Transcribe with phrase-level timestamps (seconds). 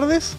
[0.00, 0.36] tardes.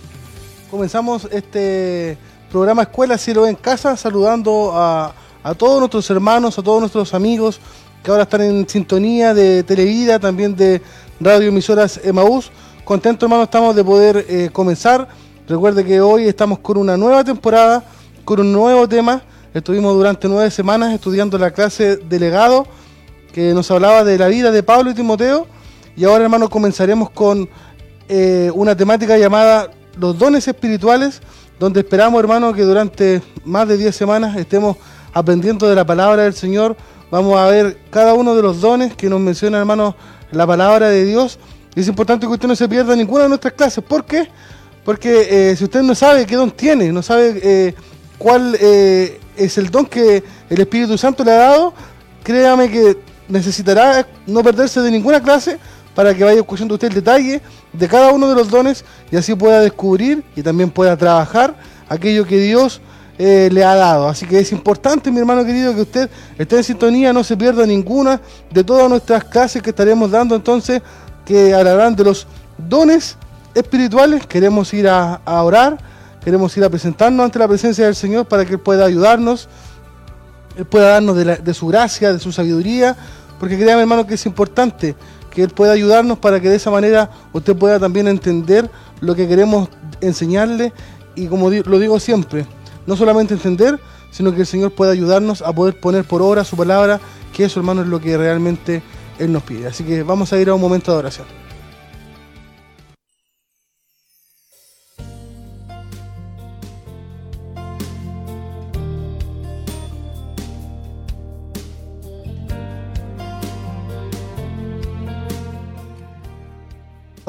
[0.71, 2.18] Comenzamos este
[2.50, 5.13] programa Escuela Cielo en Casa saludando a,
[5.58, 7.59] todos nuestros hermanos, a todos nuestros amigos
[8.02, 10.82] que ahora están en sintonía de Televida, también de
[11.20, 12.52] Radio Emisoras Emaús.
[12.85, 15.09] Contento hermano estamos de poder eh, comenzar.
[15.45, 17.84] Recuerde que hoy estamos con una nueva temporada,
[18.23, 19.23] con un nuevo tema.
[19.54, 22.66] Estuvimos durante nueve semanas estudiando la clase de legado
[23.34, 25.48] que nos hablaba de la vida de Pablo y Timoteo.
[25.98, 27.49] Y ahora hermano comenzaremos con
[28.09, 31.22] eh, una temática llamada los dones espirituales,
[31.59, 34.77] donde esperamos, hermano, que durante más de 10 semanas estemos
[35.13, 36.76] aprendiendo de la palabra del Señor.
[37.12, 39.96] Vamos a ver cada uno de los dones que nos menciona, hermano,
[40.32, 41.37] la palabra de Dios.
[41.76, 43.84] Es importante que usted no se pierda ninguna de nuestras clases.
[43.84, 44.27] ¿Por qué?
[44.84, 47.76] Porque eh, si usted no sabe qué don tiene, no sabe eh,
[48.18, 51.74] cuál es el don que el Espíritu Santo le ha dado,
[52.24, 55.60] créame que necesitará no perderse de ninguna clase
[56.00, 57.42] para que vaya escuchando usted el detalle
[57.74, 61.54] de cada uno de los dones y así pueda descubrir y también pueda trabajar
[61.90, 62.80] aquello que Dios
[63.18, 64.08] eh, le ha dado.
[64.08, 67.66] Así que es importante, mi hermano querido, que usted esté en sintonía, no se pierda
[67.66, 70.81] ninguna de todas nuestras clases que estaremos dando entonces,
[71.25, 72.28] que hablarán de los
[72.58, 73.18] dones
[73.53, 74.25] espirituales.
[74.25, 75.80] Queremos ir a, orar,
[76.24, 79.50] queremos ir a presentarnos ante la presencia del Señor para que Él pueda ayudarnos,
[80.56, 82.96] Él pueda darnos de, de su gracia, de su sabiduría,
[83.38, 84.96] porque créame hermano que es importante
[85.31, 88.69] que Él pueda ayudarnos para que de esa manera usted pueda también entender
[89.02, 89.69] lo que queremos
[90.02, 90.74] enseñarle
[91.16, 92.46] y como lo digo siempre,
[92.86, 93.80] no solamente entender,
[94.12, 97.00] sino que el Señor pueda ayudarnos a poder poner por obra su palabra,
[97.34, 98.81] que eso hermano es lo que realmente
[99.18, 99.68] Él nos pide.
[99.68, 101.28] Así que vamos a ir a un momento de oración.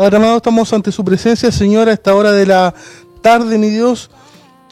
[0.01, 2.73] Ahora, amado, estamos ante su presencia, Señor, a esta hora de la
[3.21, 4.11] tarde, mi Dios,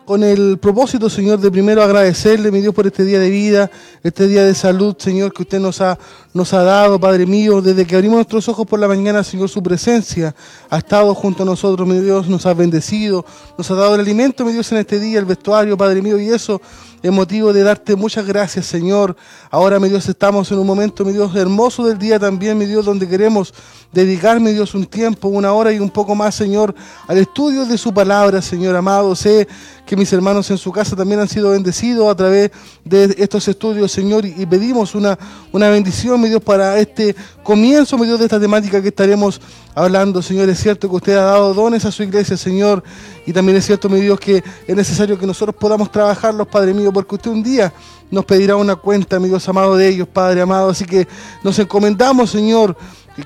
[0.06, 3.70] con el propósito, Señor, de primero agradecerle, mi Dios, por este día de vida,
[4.02, 5.98] este día de salud, Señor, que usted nos ha,
[6.34, 9.62] nos ha dado, Padre mío, desde que abrimos nuestros ojos por la mañana, Señor, su
[9.62, 10.34] presencia
[10.68, 13.24] ha estado junto a nosotros, mi Dios, nos ha bendecido,
[13.56, 16.28] nos ha dado el alimento, mi Dios, en este día, el vestuario, Padre mío, y
[16.28, 16.60] eso
[17.00, 19.16] es motivo de darte muchas gracias, Señor.
[19.50, 22.84] Ahora, mi Dios, estamos en un momento, mi Dios, hermoso del día también, mi Dios,
[22.84, 23.54] donde queremos
[23.92, 26.74] dedicar, mi Dios, un tiempo, una hora y un poco más, Señor,
[27.06, 29.14] al estudio de su palabra, Señor amado.
[29.14, 29.46] Sé
[29.86, 32.50] que mis hermanos en su casa también han sido bendecidos a través
[32.84, 35.16] de estos estudios, Señor, y pedimos una,
[35.52, 39.40] una bendición, mi Dios, para este comienzo, mi Dios, de esta temática que estaremos
[39.74, 40.48] hablando, Señor.
[40.48, 42.82] Es cierto que usted ha dado dones a su iglesia, Señor,
[43.26, 46.92] y también es cierto, mi Dios, que es necesario que nosotros podamos trabajarlos, Padre mío,
[46.92, 47.72] porque usted un día
[48.10, 50.70] nos pedirá una cuenta, mi Dios amado, de ellos, Padre amado.
[50.70, 51.06] Así que
[51.42, 52.76] nos encomendamos, Señor,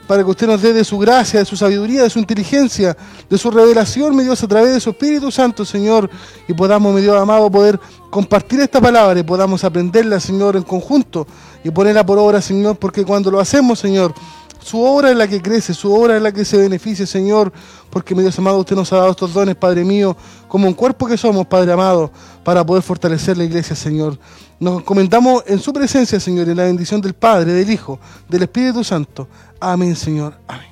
[0.06, 2.97] para que usted nos dé de su gracia, de su sabiduría, de su inteligencia,
[3.28, 6.08] de su revelación, mi Dios, a través de su Espíritu Santo, Señor,
[6.48, 7.78] y podamos, mi Dios amado, poder
[8.10, 11.26] compartir esta palabra y podamos aprenderla, Señor, en conjunto
[11.65, 14.15] y ponerla por obra, Señor, porque cuando lo hacemos, Señor,
[14.62, 17.53] su obra es la que crece, su obra es la que se beneficia, Señor,
[17.91, 20.17] porque, mi Dios amado, usted nos ha dado estos dones, Padre mío,
[20.49, 22.11] como un cuerpo que somos, Padre amado,
[22.45, 24.19] para poder fortalecer la iglesia, Señor.
[24.61, 27.99] Nos comentamos en su presencia, Señor, en la bendición del Padre, del Hijo,
[28.29, 29.27] del Espíritu Santo.
[29.59, 30.34] Amén, Señor.
[30.47, 30.72] Amén.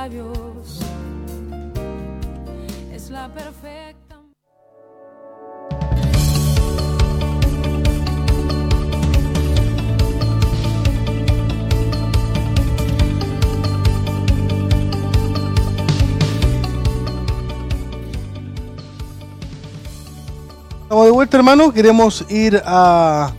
[0.00, 0.80] Labios.
[2.90, 4.16] Es la perfecta.
[20.82, 21.72] Estamos de vuelta, hermano.
[21.72, 23.32] Queremos ir a,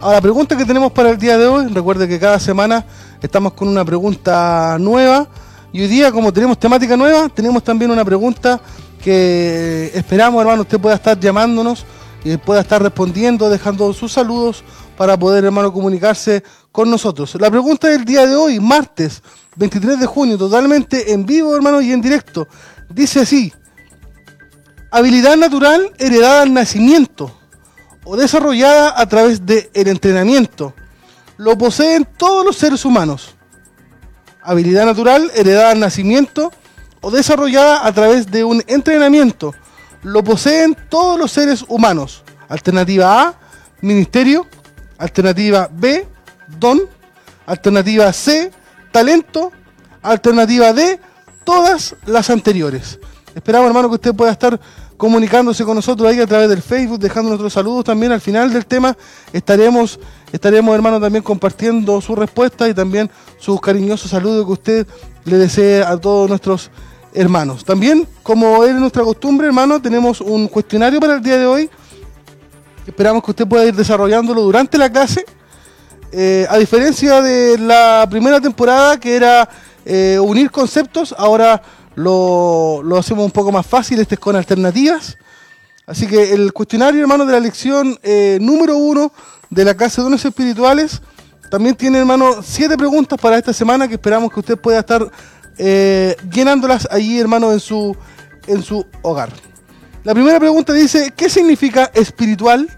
[0.00, 1.66] la pregunta que tenemos para el día de hoy.
[1.66, 2.86] Recuerde que cada semana
[3.20, 5.28] estamos con una pregunta nueva.
[5.72, 8.60] Y hoy día, como tenemos temática nueva, tenemos también una pregunta
[9.02, 11.84] que esperamos, hermano, usted pueda estar llamándonos
[12.24, 14.64] y pueda estar respondiendo, dejando sus saludos
[14.96, 16.42] para poder, hermano, comunicarse
[16.72, 17.36] con nosotros.
[17.38, 19.22] La pregunta del día de hoy, martes
[19.56, 22.48] 23 de junio, totalmente en vivo, hermano, y en directo.
[22.88, 23.52] Dice así,
[24.90, 27.30] habilidad natural heredada al nacimiento
[28.04, 30.72] o desarrollada a través del entrenamiento.
[31.36, 33.37] Lo poseen todos los seres humanos.
[34.42, 36.52] Habilidad natural heredada al nacimiento
[37.00, 39.54] o desarrollada a través de un entrenamiento.
[40.02, 42.24] Lo poseen todos los seres humanos.
[42.48, 43.34] Alternativa A,
[43.80, 44.46] ministerio.
[44.98, 46.06] Alternativa B,
[46.58, 46.80] don.
[47.46, 48.50] Alternativa C,
[48.90, 49.52] talento.
[50.02, 51.00] Alternativa D,
[51.44, 52.98] todas las anteriores.
[53.34, 54.58] Esperamos, hermano, que usted pueda estar
[54.98, 58.66] comunicándose con nosotros ahí a través del Facebook, dejando nuestros saludos también al final del
[58.66, 58.96] tema.
[59.32, 59.98] Estaremos,
[60.32, 63.08] estaremos hermanos también compartiendo su respuesta y también
[63.38, 64.86] sus cariñosos saludos que usted
[65.24, 66.70] le desee a todos nuestros
[67.14, 67.64] hermanos.
[67.64, 71.70] También, como es nuestra costumbre, hermanos, tenemos un cuestionario para el día de hoy.
[72.84, 75.24] Esperamos que usted pueda ir desarrollándolo durante la clase.
[76.10, 79.48] Eh, a diferencia de la primera temporada, que era
[79.84, 81.62] eh, unir conceptos, ahora
[81.98, 85.18] lo, lo hacemos un poco más fácil, este es con alternativas.
[85.84, 89.12] Así que el cuestionario, hermano, de la lección eh, número uno
[89.50, 91.02] de la clase de dones espirituales,
[91.50, 95.10] también tiene, hermano, siete preguntas para esta semana que esperamos que usted pueda estar
[95.56, 97.96] eh, llenándolas allí, hermano, en su,
[98.46, 99.32] en su hogar.
[100.04, 102.68] La primera pregunta dice, ¿qué significa espiritual?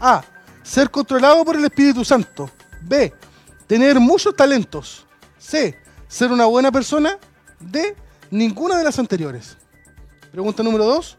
[0.00, 0.24] A.
[0.64, 2.50] Ser controlado por el Espíritu Santo.
[2.80, 3.12] B.
[3.68, 5.06] Tener muchos talentos.
[5.38, 5.78] C.
[6.08, 7.16] Ser una buena persona.
[7.70, 7.96] D.
[8.30, 9.56] Ninguna de las anteriores.
[10.30, 11.18] Pregunta número 2.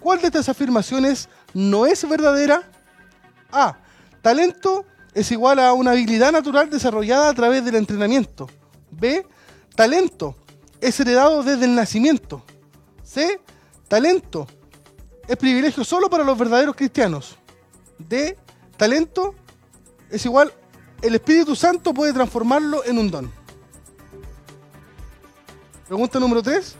[0.00, 2.70] ¿Cuál de estas afirmaciones no es verdadera?
[3.50, 3.78] A.
[4.22, 8.48] Talento es igual a una habilidad natural desarrollada a través del entrenamiento.
[8.90, 9.26] B.
[9.74, 10.36] Talento
[10.80, 12.44] es heredado desde el nacimiento.
[13.02, 13.40] C.
[13.88, 14.46] Talento
[15.26, 17.36] es privilegio solo para los verdaderos cristianos.
[17.98, 18.36] D.
[18.76, 19.34] Talento
[20.10, 20.52] es igual,
[21.02, 23.37] el Espíritu Santo puede transformarlo en un don.
[25.88, 26.76] Pregunta número 3.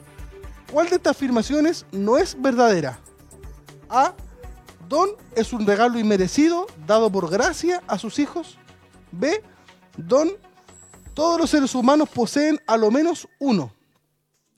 [0.70, 3.00] ¿Cuál de estas afirmaciones no es verdadera?
[3.88, 4.12] A.
[4.86, 8.58] Don es un regalo inmerecido dado por gracia a sus hijos.
[9.10, 9.42] B.
[9.96, 10.30] Don.
[11.14, 13.72] Todos los seres humanos poseen a lo menos uno.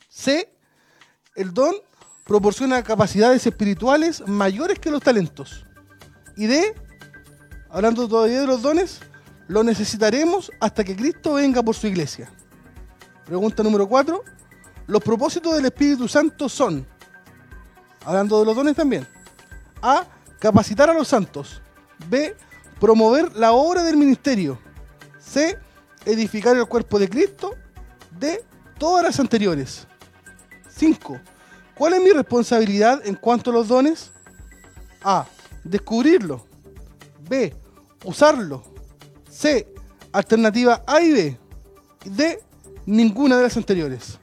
[0.09, 0.53] C.
[1.37, 1.75] El don
[2.25, 5.65] proporciona capacidades espirituales mayores que los talentos.
[6.37, 6.75] Y D.
[7.71, 8.99] Hablando todavía de los dones,
[9.47, 12.29] lo necesitaremos hasta que Cristo venga por su iglesia.
[13.25, 14.25] Pregunta número 4.
[14.91, 16.85] Los propósitos del Espíritu Santo son,
[18.05, 19.07] hablando de los dones también,
[19.81, 20.05] A.
[20.41, 21.63] Capacitar a los santos.
[22.09, 22.35] B.
[22.81, 24.59] Promover la obra del ministerio.
[25.21, 25.57] C.
[26.05, 27.55] Edificar el cuerpo de Cristo.
[28.19, 28.45] D.
[28.79, 29.87] Todas las anteriores.
[30.69, 31.21] 5.
[31.77, 34.11] ¿Cuál es mi responsabilidad en cuanto a los dones?
[35.05, 35.25] A.
[35.63, 36.45] Descubrirlo.
[37.29, 37.55] B.
[38.05, 38.65] Usarlo.
[39.31, 39.73] C.
[40.11, 41.39] Alternativa A y B.
[42.07, 42.43] D.
[42.87, 44.19] Ninguna de las anteriores.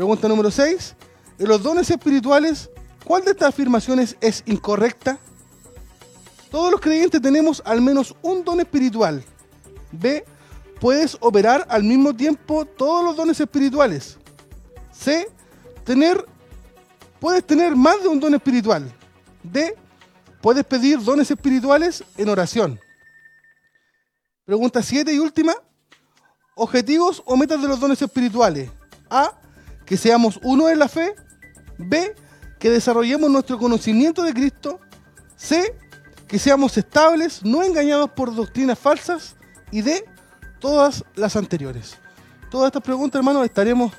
[0.00, 0.96] Pregunta número 6.
[1.40, 2.70] En los dones espirituales,
[3.04, 5.18] ¿cuál de estas afirmaciones es incorrecta?
[6.50, 9.22] Todos los creyentes tenemos al menos un don espiritual.
[9.92, 10.24] B.
[10.80, 14.16] Puedes operar al mismo tiempo todos los dones espirituales.
[14.90, 15.28] C.
[15.84, 16.24] Tener,
[17.18, 18.90] puedes tener más de un don espiritual.
[19.42, 19.76] D.
[20.40, 22.80] Puedes pedir dones espirituales en oración.
[24.46, 25.54] Pregunta 7 y última.
[26.54, 28.70] Objetivos o metas de los dones espirituales.
[29.10, 29.39] A.
[29.90, 31.16] Que seamos uno en la fe.
[31.76, 32.14] B.
[32.60, 34.78] Que desarrollemos nuestro conocimiento de Cristo.
[35.34, 35.74] C.
[36.28, 39.34] Que seamos estables, no engañados por doctrinas falsas.
[39.72, 40.04] Y D.
[40.60, 41.96] Todas las anteriores.
[42.52, 43.92] Todas estas preguntas, hermanos, estaremos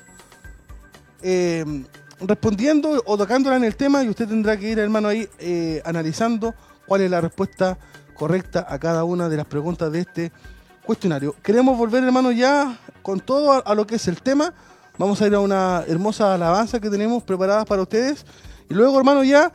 [1.20, 1.84] eh,
[2.20, 6.54] respondiendo o tocándola en el tema y usted tendrá que ir, hermano, ahí eh, analizando
[6.86, 7.76] cuál es la respuesta
[8.14, 10.32] correcta a cada una de las preguntas de este
[10.86, 11.36] cuestionario.
[11.42, 14.54] Queremos volver, hermano, ya con todo a, a lo que es el tema.
[14.98, 18.26] Vamos a ir a una hermosa alabanza que tenemos preparadas para ustedes.
[18.68, 19.52] Y luego, hermano, ya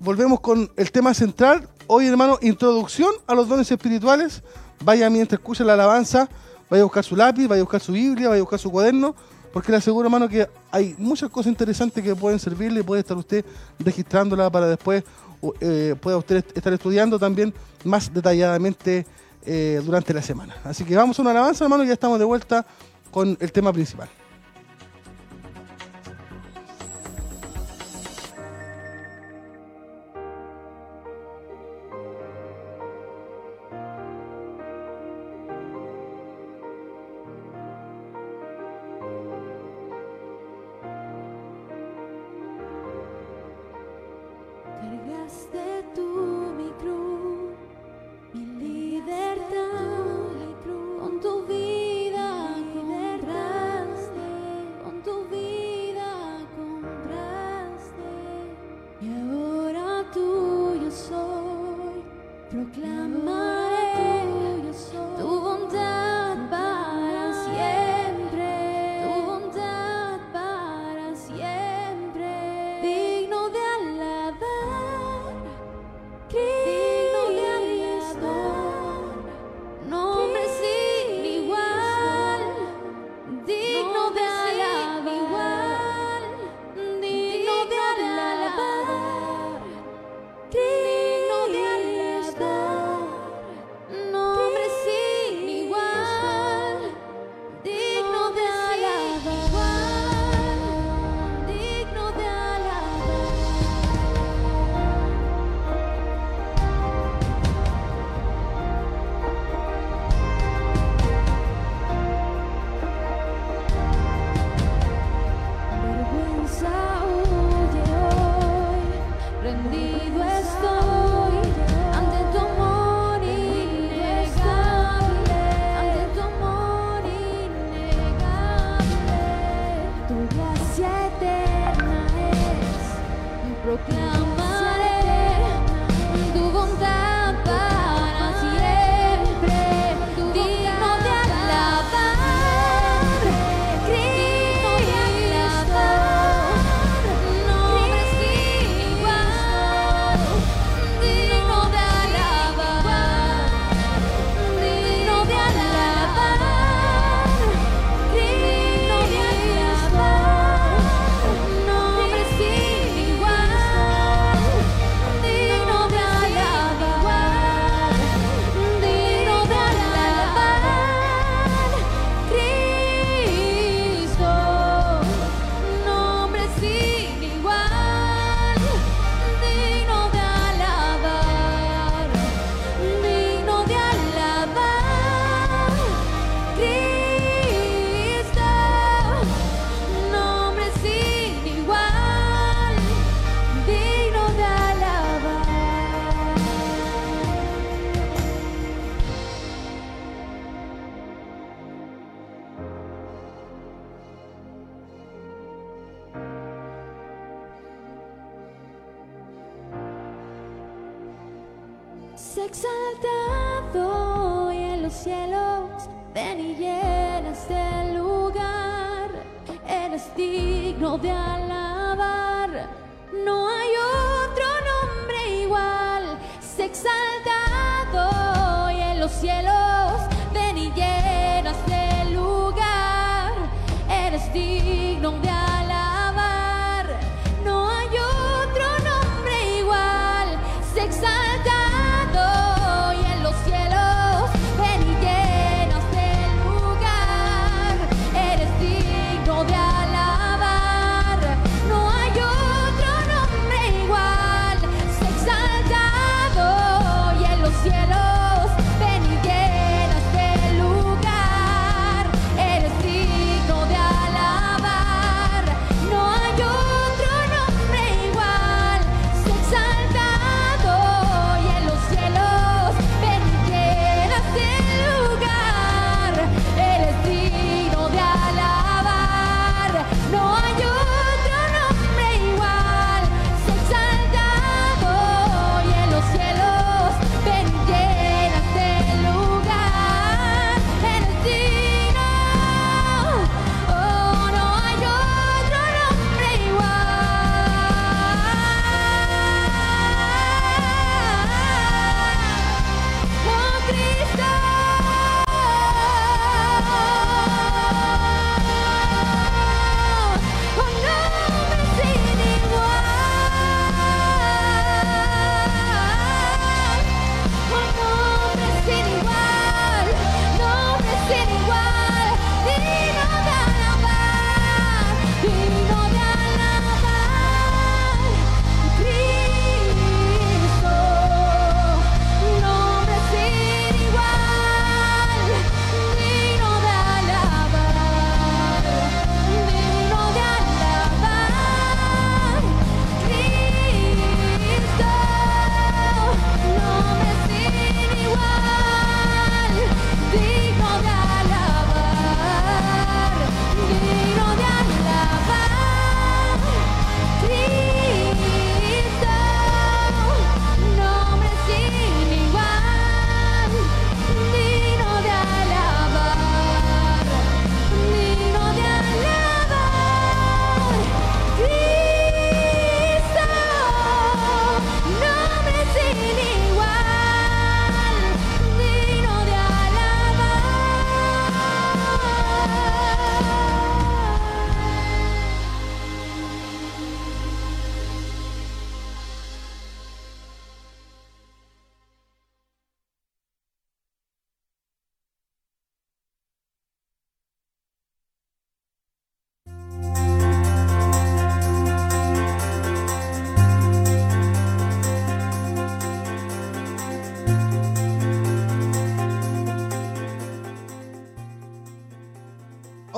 [0.00, 1.68] volvemos con el tema central.
[1.86, 4.42] Hoy, hermano, introducción a los dones espirituales.
[4.84, 6.28] Vaya mientras escucha la alabanza,
[6.70, 9.14] vaya a buscar su lápiz, vaya a buscar su Biblia, vaya a buscar su cuaderno,
[9.52, 13.44] porque le aseguro, hermano, que hay muchas cosas interesantes que pueden servirle, puede estar usted
[13.80, 15.02] registrándola para después
[15.60, 17.54] eh, pueda usted estar estudiando también
[17.84, 19.06] más detalladamente
[19.46, 20.56] eh, durante la semana.
[20.64, 22.66] Así que vamos a una alabanza, hermano, y ya estamos de vuelta
[23.10, 24.08] con el tema principal.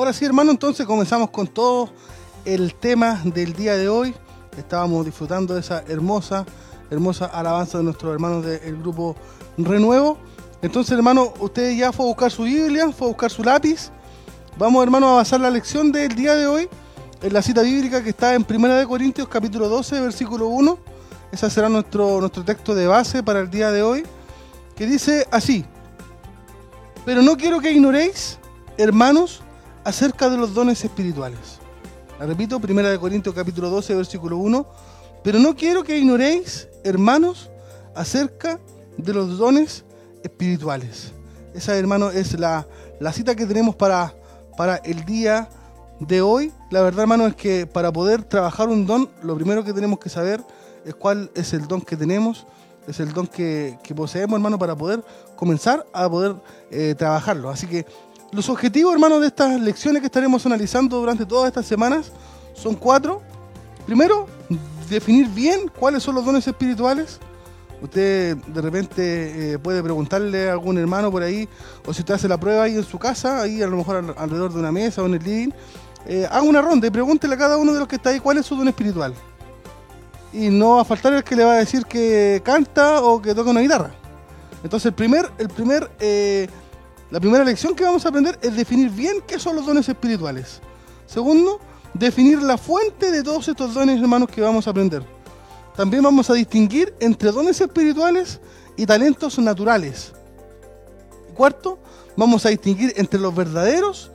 [0.01, 1.91] Ahora sí, hermano, entonces comenzamos con todo
[2.47, 4.15] el tema del día de hoy.
[4.57, 6.47] Estábamos disfrutando de esa hermosa,
[6.91, 9.15] hermosa alabanza de nuestros hermanos del grupo
[9.59, 10.17] Renuevo.
[10.63, 13.91] Entonces, hermano, usted ya fue a buscar su Biblia, fue a buscar su lápiz.
[14.57, 16.67] Vamos, hermano, a basar la lección del día de hoy
[17.21, 20.79] en la cita bíblica que está en 1 de Corintios capítulo 12, versículo 1.
[21.31, 24.05] Ese será nuestro, nuestro texto de base para el día de hoy,
[24.75, 25.67] que dice así.
[27.05, 28.39] Pero no quiero que ignoréis,
[28.79, 29.43] hermanos,
[29.85, 31.59] acerca de los dones espirituales.
[32.19, 34.67] La repito, 1 de Corintios capítulo 12, versículo 1.
[35.23, 37.51] Pero no quiero que ignoréis, hermanos,
[37.95, 38.59] acerca
[38.97, 39.85] de los dones
[40.23, 41.13] espirituales.
[41.55, 42.67] Esa, hermano, es la,
[43.01, 44.15] la cita que tenemos para,
[44.57, 45.49] para el día
[45.99, 46.53] de hoy.
[46.71, 50.09] La verdad, hermano, es que para poder trabajar un don, lo primero que tenemos que
[50.09, 50.43] saber
[50.85, 52.47] es cuál es el don que tenemos,
[52.87, 55.05] es el don que, que poseemos, hermano, para poder
[55.37, 56.37] comenzar a poder
[56.71, 57.51] eh, trabajarlo.
[57.51, 57.87] Así que
[58.33, 62.13] los objetivos, hermano, de estas lecciones que estaremos analizando durante todas estas semanas
[62.55, 63.23] son cuatro.
[63.87, 64.27] Primero,
[64.89, 67.19] definir bien cuáles son los dones espirituales.
[67.83, 71.49] Usted de repente eh, puede preguntarle a algún hermano por ahí,
[71.87, 74.15] o si usted hace la prueba ahí en su casa, ahí a lo mejor al-
[74.19, 75.51] alrededor de una mesa o en el living,
[76.07, 78.37] eh, haga una ronda y pregúntele a cada uno de los que está ahí cuál
[78.39, 79.15] es su don espiritual.
[80.33, 83.35] Y no va a faltar el que le va a decir que canta o que
[83.35, 83.93] toca una guitarra.
[84.63, 86.49] Entonces el primer, el primer, eh,
[87.11, 90.61] la primera lección que vamos a aprender es definir bien qué son los dones espirituales.
[91.07, 91.61] Segundo,
[91.93, 95.03] definir la fuente de todos estos dones, hermanos, que vamos a aprender.
[95.77, 98.41] También vamos a distinguir entre dones espirituales
[98.77, 100.13] y talentos naturales.
[101.35, 101.79] Cuarto,
[102.17, 104.11] vamos a distinguir entre los verdaderos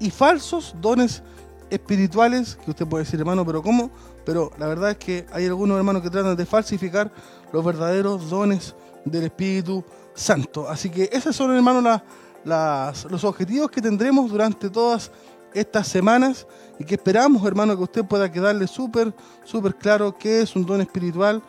[0.00, 1.22] y falsos dones
[1.70, 3.90] espirituales, que usted puede decir, hermano, pero ¿cómo?
[4.24, 7.10] Pero la verdad es que hay algunos hermanos que tratan de falsificar
[7.52, 9.84] los verdaderos dones del Espíritu
[10.14, 10.68] Santo.
[10.68, 12.00] Así que esos son, hermanos,
[12.44, 15.10] los objetivos que tendremos durante todas
[15.54, 16.46] estas semanas
[16.78, 20.80] y que esperamos, hermano, que usted pueda quedarle súper, súper claro qué es un don
[20.80, 21.42] espiritual,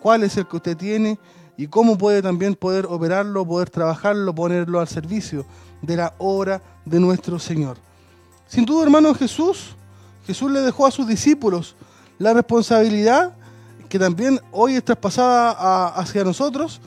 [0.00, 1.18] cuál es el que usted tiene
[1.56, 5.46] y cómo puede también poder operarlo, poder trabajarlo, ponerlo al servicio
[5.82, 7.78] de la obra de nuestro Señor.
[8.46, 9.74] Sin duda, hermano Jesús,
[10.26, 11.76] Jesús le dejó a sus discípulos
[12.18, 13.34] la responsabilidad
[13.88, 16.80] que también hoy es traspasada hacia nosotros.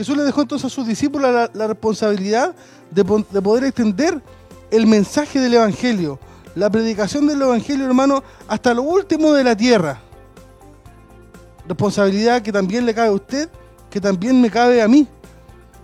[0.00, 2.54] Jesús le dejó entonces a sus discípulos la, responsabilidad
[2.90, 4.18] de, de poder extender
[4.70, 6.18] el mensaje del Evangelio,
[6.54, 10.00] la predicación del Evangelio, hermano, hasta lo último de la tierra.
[11.68, 13.50] Responsabilidad que también le cabe a usted,
[13.90, 15.06] que también me cabe a mí.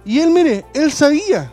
[0.02, 1.52] Y él, mire, él sabía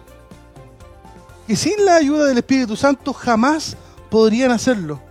[1.46, 3.76] que sin la ayuda del Espíritu Santo jamás
[4.10, 5.02] podrían hacerlo.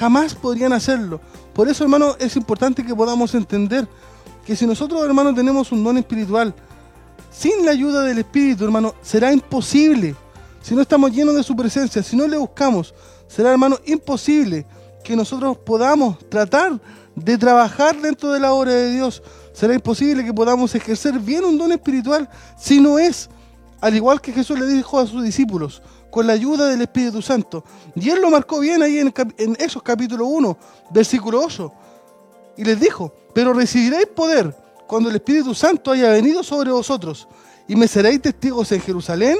[0.00, 1.20] Jamás podrían hacerlo.
[1.52, 3.86] Por eso, hermano, es importante que podamos entender
[4.44, 6.54] que si nosotros, hermano, tenemos un don espiritual,
[7.30, 10.14] sin la ayuda del Espíritu, hermano, será imposible
[10.62, 12.94] si no estamos llenos de su presencia, si no le buscamos,
[13.26, 14.66] será, hermano, imposible
[15.02, 16.80] que nosotros podamos tratar
[17.14, 19.22] de trabajar dentro de la obra de Dios.
[19.52, 22.28] Será imposible que podamos ejercer bien un don espiritual
[22.58, 23.28] si no es,
[23.80, 27.62] al igual que Jesús le dijo a sus discípulos, con la ayuda del Espíritu Santo.
[27.94, 30.56] Y él lo marcó bien ahí en, en esos capítulo 1,
[30.92, 31.72] versículo 8.
[32.56, 34.54] Y les dijo, pero recibiréis poder
[34.86, 37.26] cuando el Espíritu Santo haya venido sobre vosotros
[37.66, 39.38] y me seréis testigos en Jerusalén,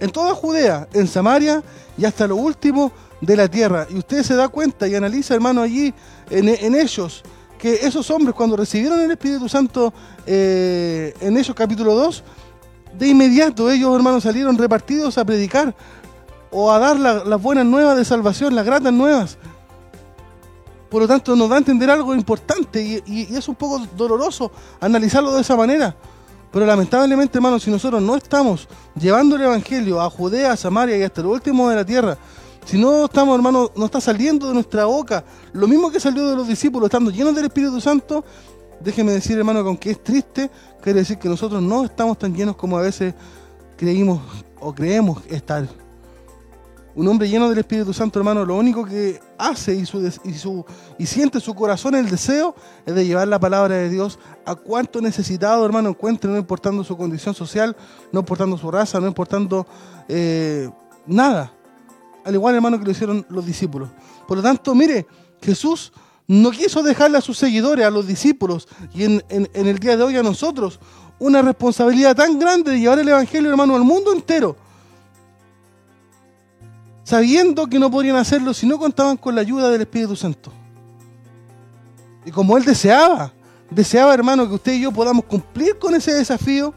[0.00, 1.62] en toda Judea, en Samaria
[1.96, 3.86] y hasta lo último de la tierra.
[3.90, 5.92] Y usted se da cuenta y analiza, hermano, allí
[6.30, 7.22] en, ellos,
[7.58, 9.92] que esos hombres cuando recibieron el Espíritu Santo
[10.26, 12.24] eh, en ellos capítulo 2,
[12.98, 15.74] de inmediato ellos, hermanos, salieron repartidos a predicar
[16.50, 19.38] o a dar las buenas nuevas de salvación, las gratas nuevas.
[20.90, 24.50] Por lo tanto, nos da a entender algo importante y, es un poco doloroso
[24.80, 25.94] analizarlo de esa manera.
[26.50, 28.68] Pero lamentablemente, hermanos, si nosotros no estamos
[29.00, 32.18] llevando el Evangelio a Judea, a Samaria y hasta lo último de la tierra,
[32.64, 36.34] si no estamos, hermanos, no está saliendo de nuestra boca lo mismo que salió de
[36.34, 38.24] los discípulos, estando llenos del Espíritu Santo,
[38.80, 40.50] déjeme decir, hermano, que aunque es triste,
[40.82, 43.14] quiere decir que nosotros no estamos tan llenos como a veces
[43.76, 44.20] creímos
[44.58, 45.68] o creemos estar.
[46.94, 50.64] Un hombre lleno del Espíritu Santo, hermano, lo único que hace y, su, y, su,
[50.98, 55.00] y siente su corazón el deseo es de llevar la palabra de Dios a cuanto
[55.00, 57.76] necesitado, hermano, encuentre, no importando su condición social,
[58.10, 59.66] no importando su raza, no importando
[60.08, 60.68] eh,
[61.06, 61.52] nada.
[62.24, 63.88] Al igual, hermano, que lo hicieron los discípulos.
[64.26, 65.06] Por lo tanto, mire,
[65.40, 65.92] Jesús
[66.26, 70.02] no quiso dejarle a sus seguidores, a los discípulos, y en, en el día de
[70.02, 70.80] hoy a nosotros,
[71.20, 74.56] una responsabilidad tan grande de llevar el Evangelio, hermano, al mundo entero
[77.10, 80.52] sabiendo que no podrían hacerlo si no contaban con la ayuda del Espíritu Santo.
[82.24, 83.32] Y como Él deseaba,
[83.68, 86.72] deseaba, hermano, que usted y yo podamos cumplir con ese desafío,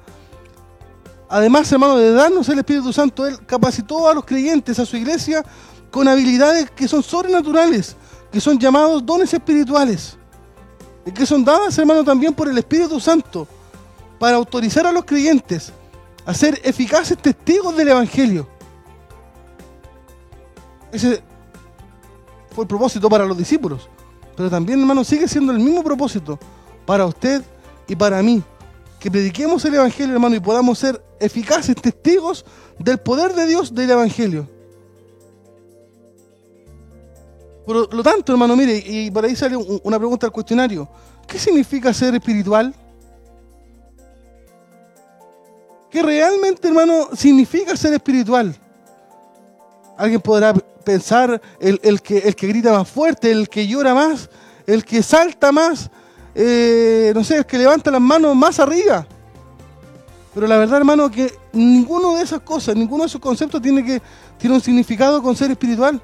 [1.30, 5.46] además, hermano, de darnos el Espíritu Santo, Él capacitó a los creyentes, a su iglesia,
[5.92, 7.96] con habilidades que son sobrenaturales,
[8.32, 10.18] que son llamados dones espirituales,
[11.06, 13.48] y que son dadas, hermano, también por el Espíritu Santo,
[14.18, 15.72] para autorizar a los creyentes
[16.26, 18.48] a ser eficaces testigos del Evangelio.
[20.94, 21.24] Ese
[22.52, 23.90] fue el propósito para los discípulos.
[24.38, 26.40] Pero también, hermano, sigue siendo el mismo propósito
[26.86, 27.44] para usted
[27.88, 28.44] y para mí.
[29.00, 32.46] Que prediquemos el Evangelio, hermano, y podamos ser eficaces testigos
[32.80, 34.48] del poder de Dios del Evangelio.
[37.66, 40.88] Por lo tanto, hermano, mire, y por ahí sale una pregunta al cuestionario.
[41.28, 42.74] ¿Qué significa ser espiritual?
[45.90, 48.56] ¿Qué realmente, hermano, significa ser espiritual?
[49.98, 54.30] Alguien podrá pensar el, que, el que grita más fuerte, el que llora más,
[54.66, 55.90] el que salta más,
[56.36, 59.06] eh, no sé, el que levanta las manos más arriba.
[60.34, 64.02] Pero la verdad, hermano, que ninguno de esas cosas, ninguno de esos conceptos tiene, que,
[64.38, 66.02] tiene un significado con ser espiritual.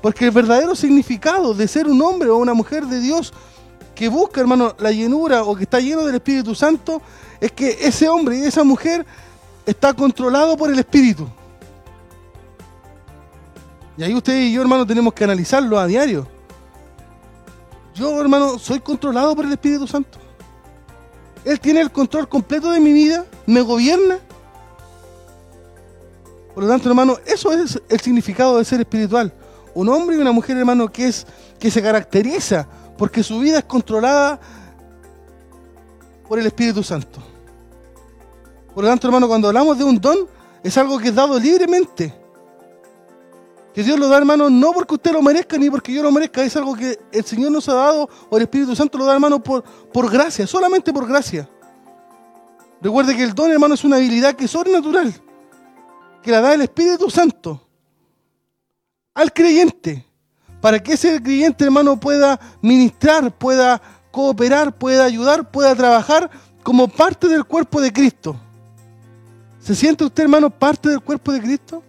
[0.00, 3.32] Porque el verdadero significado de ser un hombre o una mujer de Dios
[3.94, 7.02] que busca, hermano, la llenura o que está lleno del Espíritu Santo,
[7.40, 9.04] es que ese hombre y esa mujer
[9.66, 11.28] está controlado por el Espíritu.
[13.96, 16.26] Y ahí usted y yo, hermano, tenemos que analizarlo a diario.
[17.94, 20.18] Yo, hermano, soy controlado por el Espíritu Santo.
[21.44, 24.18] Él tiene el control completo de mi vida, me gobierna.
[26.54, 29.32] Por lo tanto, hermano, eso es el significado de ser espiritual.
[29.74, 31.26] Un hombre y una mujer, hermano, que es
[31.58, 34.40] que se caracteriza porque su vida es controlada
[36.28, 37.20] por el Espíritu Santo.
[38.74, 40.26] Por lo tanto, hermano, cuando hablamos de un don,
[40.62, 42.21] es algo que es dado libremente.
[43.74, 46.42] Que Dios lo da, hermano, no porque usted lo merezca ni porque yo lo merezca,
[46.42, 49.42] es algo que el Señor nos ha dado o el Espíritu Santo lo da, hermano,
[49.42, 51.48] por, por gracia, solamente por gracia.
[52.82, 55.14] Recuerde que el don, hermano, es una habilidad que es sobrenatural,
[56.22, 57.66] que la da el Espíritu Santo
[59.14, 60.06] al creyente,
[60.60, 63.80] para que ese creyente, hermano, pueda ministrar, pueda
[64.10, 66.30] cooperar, pueda ayudar, pueda trabajar
[66.62, 68.36] como parte del cuerpo de Cristo.
[69.58, 71.82] ¿Se siente usted, hermano, parte del cuerpo de Cristo?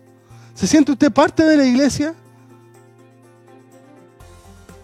[0.54, 2.14] ¿Se siente usted parte de la iglesia?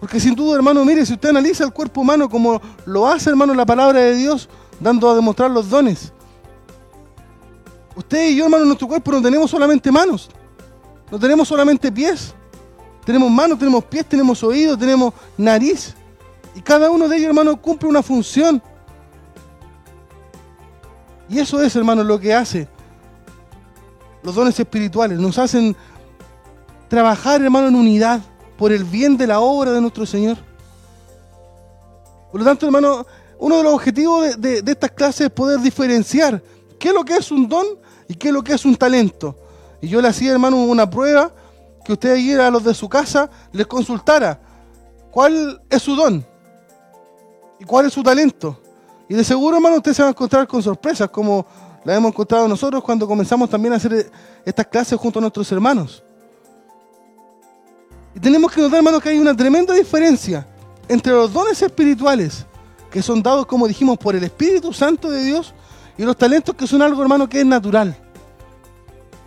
[0.00, 3.54] Porque sin duda, hermano, mire, si usted analiza el cuerpo humano como lo hace, hermano,
[3.54, 4.48] la palabra de Dios,
[4.80, 6.12] dando a demostrar los dones.
[7.94, 10.30] Usted y yo, hermano, en nuestro cuerpo no tenemos solamente manos,
[11.10, 12.34] no tenemos solamente pies.
[13.04, 15.94] Tenemos manos, tenemos pies, tenemos oídos, tenemos nariz.
[16.54, 18.62] Y cada uno de ellos, hermano, cumple una función.
[21.28, 22.68] Y eso es, hermano, lo que hace
[24.22, 25.18] los dones espirituales.
[25.18, 25.76] Nos hacen
[26.88, 28.20] trabajar, hermano, en unidad
[28.56, 30.36] por el bien de la obra de nuestro Señor.
[32.30, 33.06] Por lo tanto, hermano,
[33.38, 36.42] uno de los objetivos de, estas clases es poder diferenciar
[36.78, 37.66] qué es lo que es un don
[38.06, 39.36] y qué es lo que es un talento.
[39.80, 41.32] Y yo le hacía, hermano, una prueba
[41.84, 44.38] que usted ahí a los de su casa les consultara
[45.10, 46.24] cuál es su don
[47.58, 48.60] y cuál es su talento.
[49.08, 51.46] Y de seguro, hermano, usted se va a encontrar con sorpresas como
[51.84, 54.10] la hemos encontrado nosotros cuando comenzamos también a hacer
[54.44, 56.02] estas clases junto a nuestros hermanos.
[58.14, 60.46] Y tenemos que notar, hermanos, que hay una tremenda diferencia
[60.88, 62.44] entre los dones espirituales,
[62.90, 65.54] que son dados, como dijimos, por el Espíritu Santo de Dios,
[65.96, 67.96] y los talentos que son algo, hermano, que es natural.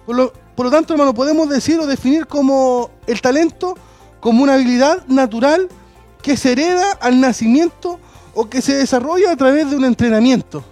[0.06, 3.76] Por lo tanto, hermano, podemos decir o definir como el talento
[4.20, 5.70] como una habilidad natural
[6.22, 8.00] que se hereda al nacimiento
[8.34, 10.64] o que se desarrolla a través de un entrenamiento.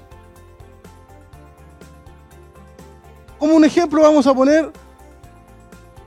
[3.42, 4.72] Como un ejemplo vamos a poner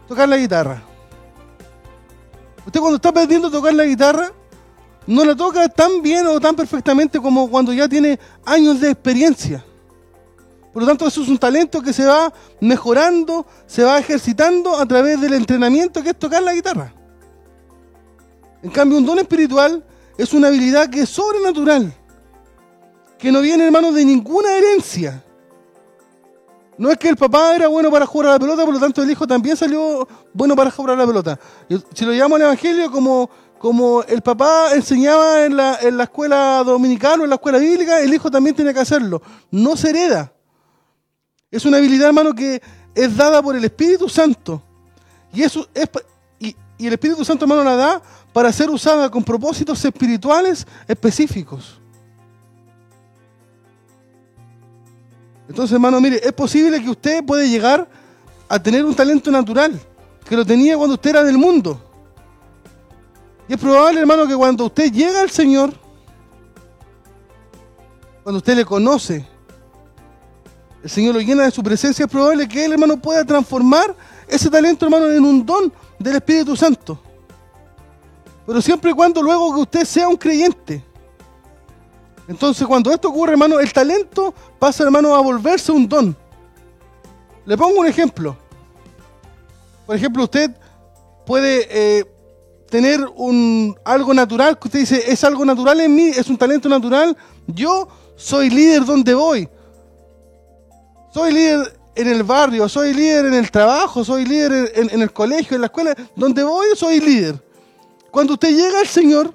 [0.07, 0.81] tocar la guitarra.
[2.65, 4.31] Usted cuando está aprendiendo a tocar la guitarra,
[5.09, 9.65] no la toca tan bien o tan perfectamente como cuando ya tiene años de experiencia.
[10.73, 14.87] Por lo tanto, eso es un talento que se va mejorando, se va ejercitando a
[14.87, 16.95] través del entrenamiento que es tocar la guitarra.
[18.63, 19.85] En cambio, un don espiritual
[20.17, 21.93] es una habilidad que es sobrenatural,
[23.19, 25.24] que no viene, hermano, de ninguna herencia.
[26.77, 29.11] No es que el papá era bueno para jugar la pelota, por lo tanto el
[29.11, 31.39] hijo también salió bueno para jugar la pelota.
[31.93, 36.63] Si lo llamamos al Evangelio, como, como el papá enseñaba en la, en la escuela
[36.65, 39.23] dominicana o en la escuela bíblica, el hijo también tiene que hacerlo.
[39.51, 40.33] No se hereda.
[41.51, 42.61] Es una habilidad, hermano, que
[42.95, 44.61] es dada por el Espíritu Santo.
[45.33, 45.89] Y, eso es,
[46.41, 51.81] y, y el Espíritu Santo, hermano, la da para ser usada con propósitos espirituales específicos.
[55.49, 57.89] Entonces, hermano, mire, es posible que usted puede llegar
[58.49, 59.79] a tener un talento natural,
[60.29, 61.81] que lo tenía cuando usted era del mundo.
[63.49, 65.73] Y es probable, hermano, que cuando usted llega al Señor,
[68.23, 69.27] cuando usted le conoce,
[70.83, 73.95] el Señor lo llena de su presencia, es probable que Él, hermano, pueda transformar
[74.27, 76.99] ese talento, hermano, en un don del Espíritu Santo.
[78.47, 80.85] Pero siempre y cuando luego que usted sea un creyente.
[82.27, 86.17] Entonces, cuando esto ocurre, hermano, el talento pasa, hermano, a volverse un don.
[87.45, 88.37] Le pongo un ejemplo.
[89.87, 90.51] Por ejemplo, usted
[91.27, 92.05] puede eh,
[92.71, 96.69] tener un, algo natural que usted dice, es algo natural en mí, es un talento
[96.69, 97.17] natural.
[97.47, 99.49] Yo soy líder donde voy.
[101.13, 105.13] Soy líder en el barrio, soy líder en el trabajo, soy líder en, en el
[105.13, 105.95] colegio, en la escuela.
[106.17, 107.41] Donde voy, soy líder.
[108.11, 109.33] Cuando usted llega al Señor,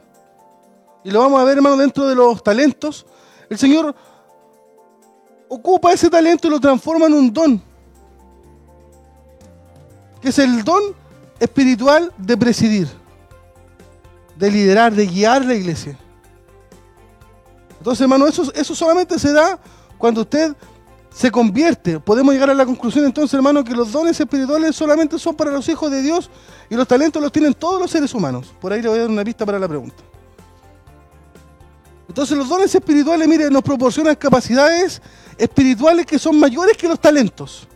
[1.04, 3.06] y lo vamos a ver, hermano, dentro de los talentos,
[3.50, 3.96] el Señor
[5.48, 7.64] ocupa ese talento y lo transforma en un don.
[10.22, 10.82] Que es el don
[11.40, 12.88] espiritual de presidir,
[14.36, 15.98] de liderar, de guiar la iglesia.
[17.78, 19.58] Entonces, hermano, eso, eso solamente se da
[19.98, 20.54] cuando usted
[21.10, 22.00] se convierte.
[22.00, 25.68] Podemos llegar a la conclusión entonces, hermano, que los dones espirituales solamente son para los
[25.70, 26.30] hijos de Dios
[26.70, 28.54] y los talentos los tienen todos los seres humanos.
[28.60, 30.04] Por ahí le voy a dar una pista para la pregunta.
[32.10, 35.00] Entonces los dones espirituales, mire, nos proporcionan capacidades
[35.38, 37.68] espirituales que son mayores que los talentos.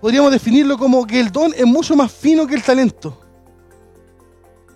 [0.00, 3.20] Podríamos definirlo como que el don es mucho más fino que el talento.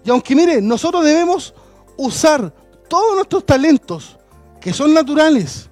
[0.04, 1.54] Y aunque mire, nosotros debemos
[1.96, 2.52] usar
[2.88, 4.18] todos nuestros talentos,
[4.60, 5.70] que son naturales,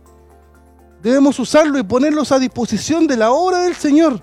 [1.02, 4.22] debemos usarlos y ponerlos a disposición de la obra del Señor.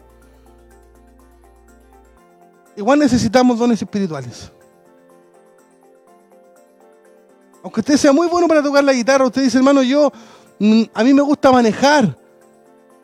[2.77, 4.53] Igual necesitamos dones espirituales.
[7.67, 10.10] Aunque usted sea muy bueno para tocar la guitarra, usted dice, hermano, yo
[10.58, 12.17] mm, a mí me gusta manejar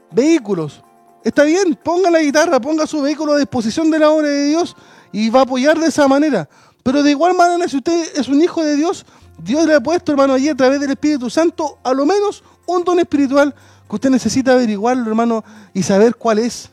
[0.10, 0.82] vehículos.
[1.22, 4.74] Está bien, ponga la guitarra, ponga su vehículo a disposición de la obra de Dios
[5.12, 6.48] y va a apoyar de esa manera.
[6.82, 9.06] Pero de igual manera, si usted es un hijo de Dios,
[9.38, 12.86] Dios le ha puesto, hermano, allí a través del Espíritu Santo, a lo menos un
[12.86, 13.54] don espiritual
[13.90, 16.70] que usted necesita averiguarlo, hermano, y saber cuál es.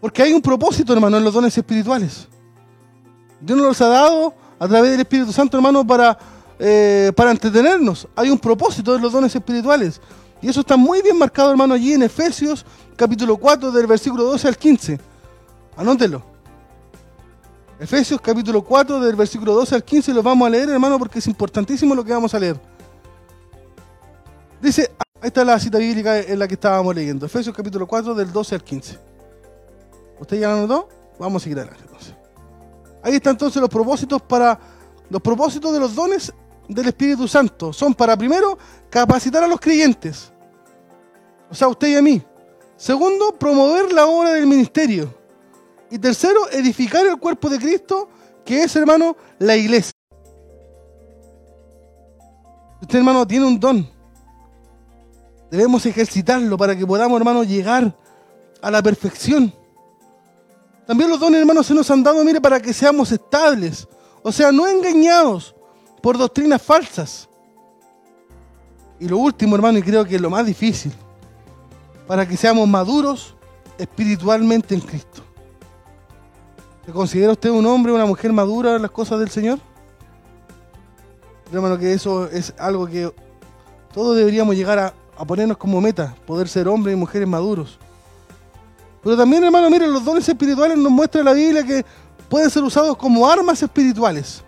[0.00, 2.26] Porque hay un propósito, hermano, en los dones espirituales.
[3.38, 6.16] Dios nos los ha dado a través del Espíritu Santo, hermano, para,
[6.58, 8.08] eh, para entretenernos.
[8.16, 10.00] Hay un propósito en los dones espirituales.
[10.40, 12.64] Y eso está muy bien marcado, hermano, allí en Efesios
[12.94, 15.00] capítulo 4, del versículo 12 al 15.
[15.76, 16.22] Anótelo.
[17.78, 21.26] Efesios capítulo 4, del versículo 12 al 15, lo vamos a leer, hermano, porque es
[21.26, 22.58] importantísimo lo que vamos a leer.
[24.62, 24.90] Dice,
[25.20, 27.26] ahí está la cita bíblica en la que estábamos leyendo.
[27.26, 28.98] Efesios capítulo 4, del 12 al 15.
[30.18, 30.88] ¿Usted ya lo anotó?
[31.18, 32.15] Vamos a seguir adelante entonces.
[33.06, 34.58] Ahí están entonces los propósitos para
[35.08, 36.32] los propósitos de los dones
[36.68, 37.72] del Espíritu Santo.
[37.72, 38.58] Son para primero
[38.90, 40.32] capacitar a los creyentes.
[41.48, 42.20] O sea, usted y a mí.
[42.76, 45.14] Segundo, promover la obra del ministerio.
[45.88, 48.08] Y tercero, edificar el cuerpo de Cristo,
[48.44, 49.92] que es, hermano, la iglesia.
[52.82, 53.88] Usted, hermano, tiene un don.
[55.48, 57.96] Debemos ejercitarlo para que podamos, hermano, llegar
[58.60, 59.54] a la perfección.
[60.86, 63.88] También los dones, hermanos, se nos han dado, mire, para que seamos estables.
[64.22, 65.54] O sea, no engañados
[66.00, 67.28] por doctrinas falsas.
[69.00, 70.92] Y lo último, hermano, y creo que es lo más difícil,
[72.06, 73.34] para que seamos maduros
[73.76, 75.22] espiritualmente en Cristo.
[76.86, 79.58] ¿Se considera usted un hombre o una mujer madura en las cosas del Señor?
[81.52, 83.12] Hermano, que eso es algo que
[83.92, 87.78] todos deberíamos llegar a, a ponernos como meta, poder ser hombres y mujeres maduros.
[89.06, 91.86] Pero también, hermano, miren, los dones espirituales nos muestra la Biblia que
[92.28, 94.42] pueden ser usados como armas espirituales.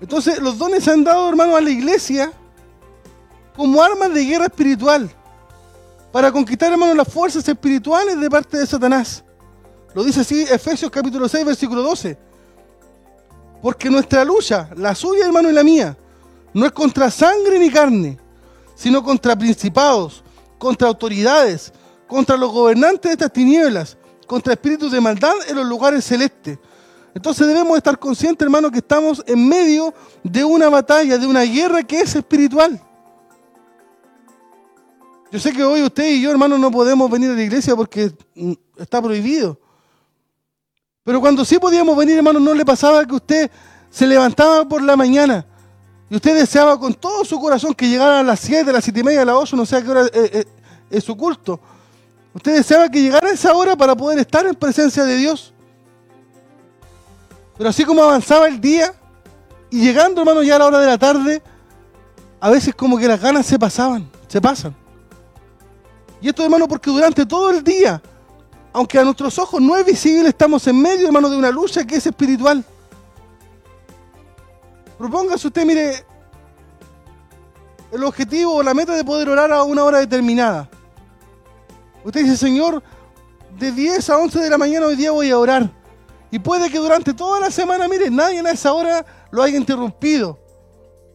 [0.00, 2.32] Entonces, los dones se han dado, hermano, a la iglesia
[3.54, 5.08] como armas de guerra espiritual
[6.10, 9.22] para conquistar, hermano, las fuerzas espirituales de parte de Satanás.
[9.94, 12.18] Lo dice así Efesios capítulo 6, versículo 12.
[13.62, 15.96] Porque nuestra lucha, la suya, hermano, y la mía,
[16.52, 18.18] no es contra sangre ni carne,
[18.74, 20.23] sino contra principados,
[20.64, 21.74] contra autoridades,
[22.06, 26.58] contra los gobernantes de estas tinieblas, contra espíritus de maldad en los lugares celestes.
[27.14, 31.82] Entonces debemos estar conscientes, hermano, que estamos en medio de una batalla, de una guerra
[31.82, 32.80] que es espiritual.
[35.30, 38.10] Yo sé que hoy usted y yo, hermano, no podemos venir a la iglesia porque
[38.34, 39.60] mm, está prohibido.
[41.02, 43.50] Pero cuando sí podíamos venir, hermano, no le pasaba que usted
[43.90, 45.46] se levantaba por la mañana
[46.14, 49.00] y usted deseaba con todo su corazón que llegara a las 7, a las 7
[49.00, 50.44] y media, a las 8, no sé a qué hora eh, eh,
[50.88, 51.58] es su culto.
[52.32, 55.52] Usted deseaba que llegara esa hora para poder estar en presencia de Dios.
[57.58, 58.94] Pero así como avanzaba el día,
[59.72, 61.42] y llegando, hermano, ya a la hora de la tarde,
[62.38, 64.72] a veces como que las ganas se pasaban, se pasan.
[66.20, 68.00] Y esto, hermano, porque durante todo el día,
[68.72, 71.96] aunque a nuestros ojos no es visible, estamos en medio, hermano, de una lucha que
[71.96, 72.64] es espiritual.
[74.98, 76.04] Propóngase usted, mire,
[77.92, 80.68] el objetivo o la meta de poder orar a una hora determinada.
[82.04, 82.82] Usted dice, Señor,
[83.58, 85.70] de 10 a 11 de la mañana hoy día voy a orar.
[86.30, 90.38] Y puede que durante toda la semana, mire, nadie a esa hora lo haya interrumpido.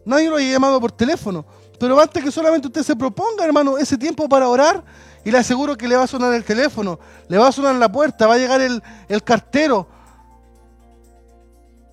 [0.06, 1.46] Nadie lo haya llamado por teléfono.
[1.80, 4.84] Pero basta que solamente usted se proponga, hermano, ese tiempo para orar
[5.24, 7.92] y le aseguro que le va a sonar el teléfono, le va a sonar la
[7.92, 9.88] puerta, va a llegar el, el cartero,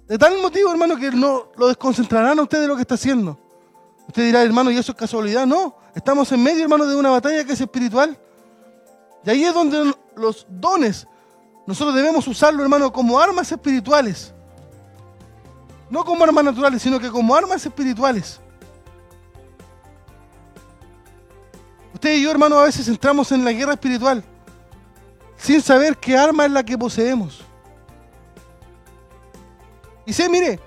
[0.06, 3.38] de tal motivo, hermano, que no lo desconcentrarán a usted de lo que está haciendo.
[4.06, 5.46] Usted dirá, hermano, ¿y eso es casualidad?
[5.46, 8.16] No, estamos en medio, hermano, de una batalla que es espiritual.
[9.24, 11.06] Y ahí es donde los dones,
[11.66, 14.32] nosotros debemos usarlo, hermano, como armas espirituales.
[15.90, 18.40] No como armas naturales, sino que como armas espirituales.
[21.94, 24.22] Usted y yo, hermano, a veces entramos en la guerra espiritual
[25.36, 27.45] sin saber qué arma es la que poseemos.
[30.06, 30.60] Y sé, mire,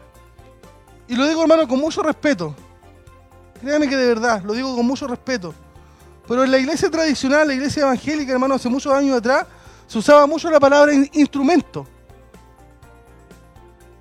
[1.07, 2.53] y lo digo hermano con mucho respeto,
[3.61, 5.55] créame que de verdad, lo digo con mucho respeto,
[6.27, 9.47] pero en la iglesia tradicional, la iglesia evangélica, hermano, hace muchos años atrás,
[9.87, 11.87] se usaba mucho la palabra instrumento.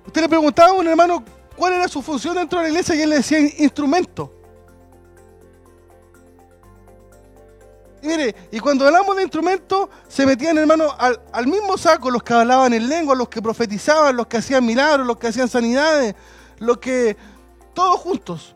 [0.05, 1.23] Usted le preguntaba a un hermano
[1.55, 4.38] cuál era su función dentro de la iglesia y él le decía instrumento.
[8.01, 12.23] Y mire, y cuando hablamos de instrumentos, se metían, hermano, al, al, mismo saco los
[12.23, 16.15] que hablaban en lengua, los que profetizaban, los que hacían milagros, los que hacían sanidades,
[16.59, 17.17] los que.
[17.73, 18.55] todos juntos.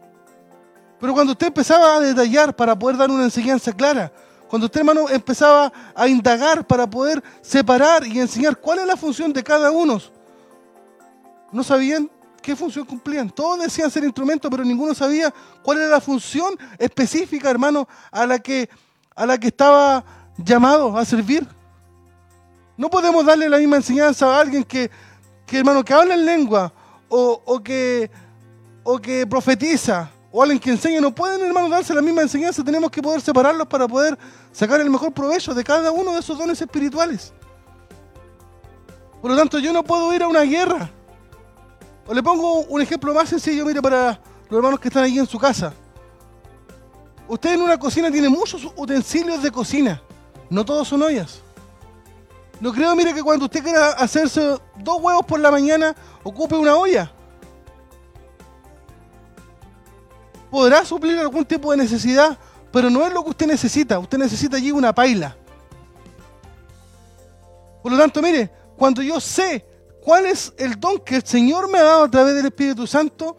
[0.99, 4.11] Pero cuando usted empezaba a detallar para poder dar una enseñanza clara,
[4.47, 9.33] cuando usted, hermano, empezaba a indagar para poder separar y enseñar cuál es la función
[9.33, 9.99] de cada uno,
[11.51, 12.09] no sabían
[12.41, 13.31] qué función cumplían.
[13.31, 18.37] Todos decían ser instrumentos, pero ninguno sabía cuál era la función específica, hermano, a la
[18.37, 18.69] que,
[19.15, 20.03] a la que estaba
[20.37, 21.47] llamado a servir.
[22.75, 24.89] No podemos darle la misma enseñanza a alguien que,
[25.45, 26.73] que hermano, que habla en lengua
[27.07, 28.09] o, o, que,
[28.83, 30.99] o que profetiza o alguien que enseña.
[30.99, 32.63] No pueden, hermano, darse la misma enseñanza.
[32.63, 34.17] Tenemos que poder separarlos para poder
[34.51, 37.31] sacar el mejor provecho de cada uno de esos dones espirituales.
[39.21, 40.89] Por lo tanto, yo no puedo ir a una guerra.
[42.05, 45.27] O le pongo un ejemplo más sencillo, mire, para los hermanos que están ahí en
[45.27, 45.73] su casa.
[47.33, 49.99] Usted en una cocina tiene muchos utensilios de cocina.
[50.51, 51.41] No todos son ollas.
[52.59, 56.75] No creo, mire, que cuando usted quiera hacerse dos huevos por la mañana, ocupe una
[56.75, 57.11] olla.
[60.51, 62.37] Podrá suplir algún tipo de necesidad,
[62.71, 63.97] pero no es lo que usted necesita.
[63.97, 65.35] Usted necesita allí una paila.
[67.81, 69.65] Por lo tanto, mire, cuando yo sé
[70.03, 73.35] cuál es el don que el Señor me ha dado a través del Espíritu Santo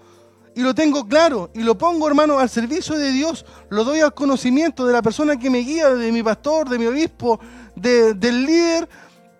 [0.55, 4.15] y lo tengo claro y lo pongo, hermano, al servicio de Dios, lo doy al
[4.15, 7.41] conocimiento de la persona que me guía, de mi pastor, de mi obispo,
[7.75, 8.89] del líder.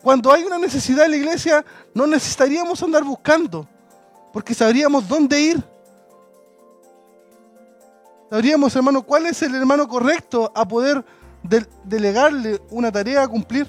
[0.03, 3.67] Cuando hay una necesidad en la iglesia, no necesitaríamos andar buscando,
[4.33, 5.65] porque sabríamos dónde ir.
[8.29, 11.05] Sabríamos, hermano, cuál es el hermano correcto a poder
[11.85, 13.69] delegarle una tarea a cumplir.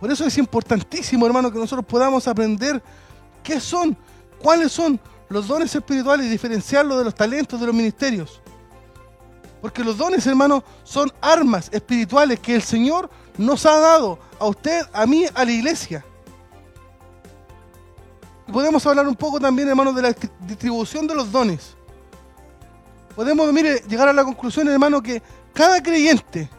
[0.00, 2.82] Por eso es importantísimo, hermano, que nosotros podamos aprender
[3.44, 3.96] qué son,
[4.42, 8.40] cuáles son los dones espirituales y diferenciarlos de los talentos de los ministerios.
[9.60, 14.82] Porque los dones, hermano, son armas espirituales que el Señor nos ha dado a usted,
[14.92, 16.04] a mí, a la iglesia.
[18.52, 21.76] Podemos hablar un poco también, hermano, de la distribución de los dones.
[23.14, 25.22] Podemos, mire, llegar a la conclusión, hermano, que
[25.54, 26.50] cada creyente,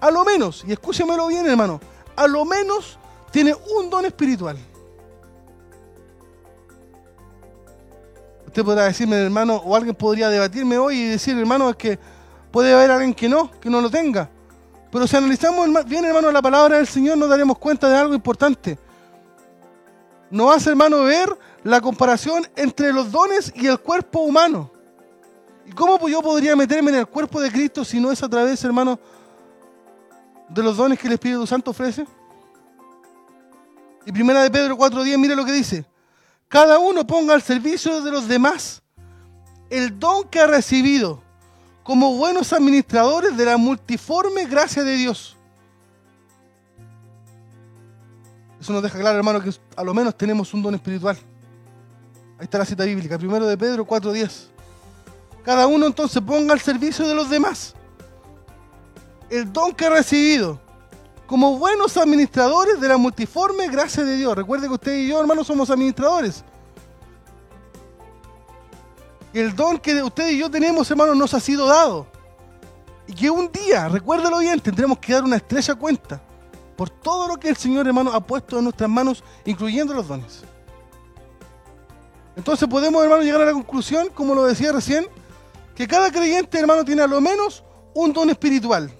[0.00, 1.80] a lo menos, y escúchemelo bien, hermano,
[2.16, 2.98] a lo menos
[3.30, 4.56] tiene un don espiritual.
[8.64, 11.98] Podrá decirme, hermano, o alguien podría debatirme hoy y decir, hermano, es que
[12.50, 14.30] puede haber alguien que no, que no lo tenga.
[14.90, 18.78] Pero si analizamos bien, hermano, la palabra del Señor, nos daremos cuenta de algo importante.
[20.30, 21.28] No hace, hermano, ver
[21.64, 24.70] la comparación entre los dones y el cuerpo humano.
[25.66, 28.62] ¿Y cómo yo podría meterme en el cuerpo de Cristo si no es a través,
[28.64, 28.98] hermano,
[30.48, 32.06] de los dones que el Espíritu Santo ofrece?
[34.06, 35.84] Y primera de Pedro 4.10, mire lo que dice.
[36.48, 38.82] Cada uno ponga al servicio de los demás
[39.70, 41.22] el don que ha recibido
[41.82, 45.36] como buenos administradores de la multiforme gracia de Dios.
[48.60, 51.16] Eso nos deja claro, hermano, que a lo menos tenemos un don espiritual.
[52.38, 54.48] Ahí está la cita bíblica, primero de Pedro 4.10.
[55.44, 57.74] Cada uno entonces ponga al servicio de los demás
[59.30, 60.60] el don que ha recibido
[61.28, 64.34] como buenos administradores de la multiforme gracia de Dios.
[64.34, 66.42] Recuerde que usted y yo, hermanos, somos administradores.
[69.34, 72.06] El don que usted y yo tenemos, hermanos, nos ha sido dado.
[73.06, 76.18] Y que un día, recuérdelo bien, tendremos que dar una estrecha cuenta
[76.78, 80.44] por todo lo que el Señor, hermano, ha puesto en nuestras manos, incluyendo los dones.
[82.36, 85.06] Entonces podemos, hermano, llegar a la conclusión, como lo decía recién,
[85.74, 87.62] que cada creyente, hermano, tiene a lo menos
[87.94, 88.97] un don espiritual.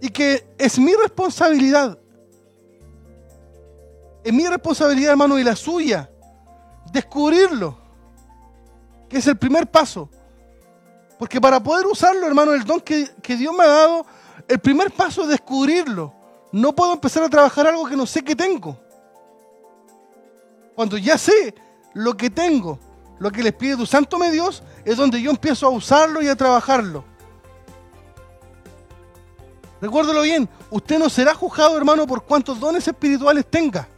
[0.00, 1.98] Y que es mi responsabilidad,
[4.24, 6.10] es mi responsabilidad, hermano, y la suya,
[6.92, 7.78] descubrirlo,
[9.08, 10.10] que es el primer paso.
[11.18, 14.06] Porque para poder usarlo, hermano, el don que, Dios me ha dado,
[14.46, 16.14] el primer paso es descubrirlo.
[16.52, 18.78] No puedo empezar a trabajar algo que no sé que tengo.
[20.74, 21.54] Cuando ya sé
[21.94, 22.78] lo que tengo,
[23.18, 24.48] lo que el Espíritu Santo me dio,
[24.84, 27.04] es donde yo empiezo a usarlo y a trabajarlo.
[29.80, 33.88] Recuérdelo bien, usted no será juzgado, hermano, por cuántos dones espirituales tenga.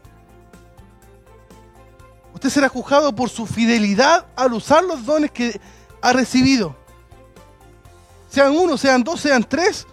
[2.35, 5.61] Usted será juzgado por su fidelidad al usar los dones que
[6.03, 6.77] ha recibido.
[8.29, 9.87] Sean uno, sean dos, sean tres,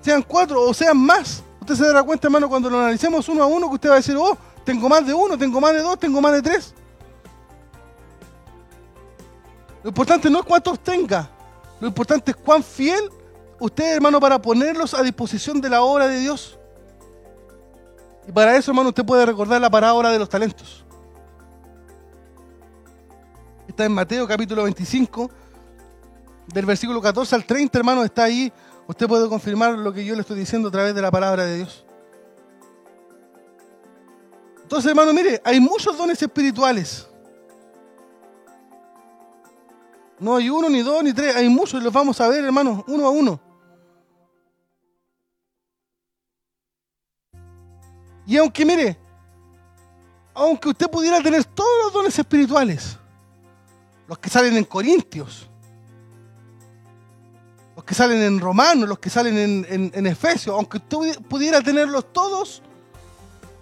[0.00, 1.42] sean cuatro o sean más.
[1.60, 3.96] Usted se dará cuenta, hermano, cuando lo analicemos uno a uno, que usted va a
[3.96, 6.74] decir, oh, tengo más de uno, tengo más de dos, tengo más de tres.
[9.82, 11.28] Lo importante no es cuántos tenga,
[11.80, 13.10] lo importante es cuán fiel
[13.60, 16.58] usted, hermano, para ponerlos a disposición de la obra de Dios.
[18.26, 20.84] Y para eso, hermano, usted puede recordar la parábola de los talentos.
[23.66, 25.30] Está en Mateo capítulo 25,
[26.52, 28.52] del versículo 14 al 30, hermano, está ahí.
[28.86, 31.56] Usted puede confirmar lo que yo le estoy diciendo a través de la palabra de
[31.56, 31.84] Dios.
[34.62, 37.08] Entonces, hermano, mire, hay muchos dones espirituales.
[40.18, 42.84] No hay uno, ni dos, ni tres, hay muchos y los vamos a ver, hermano,
[42.88, 43.47] uno a uno.
[48.28, 48.98] Y aunque mire,
[50.34, 52.98] aunque usted pudiera tener todos los dones espirituales,
[54.06, 55.48] los que salen en Corintios,
[57.74, 62.62] los que salen en Romanos, los que salen en, Efesios, aunque usted pudiera tenerlos todos,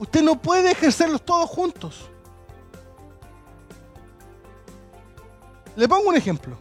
[0.01, 2.11] usted no puede ejercerlos todos juntos.
[5.77, 6.59] Le pongo un ejemplo.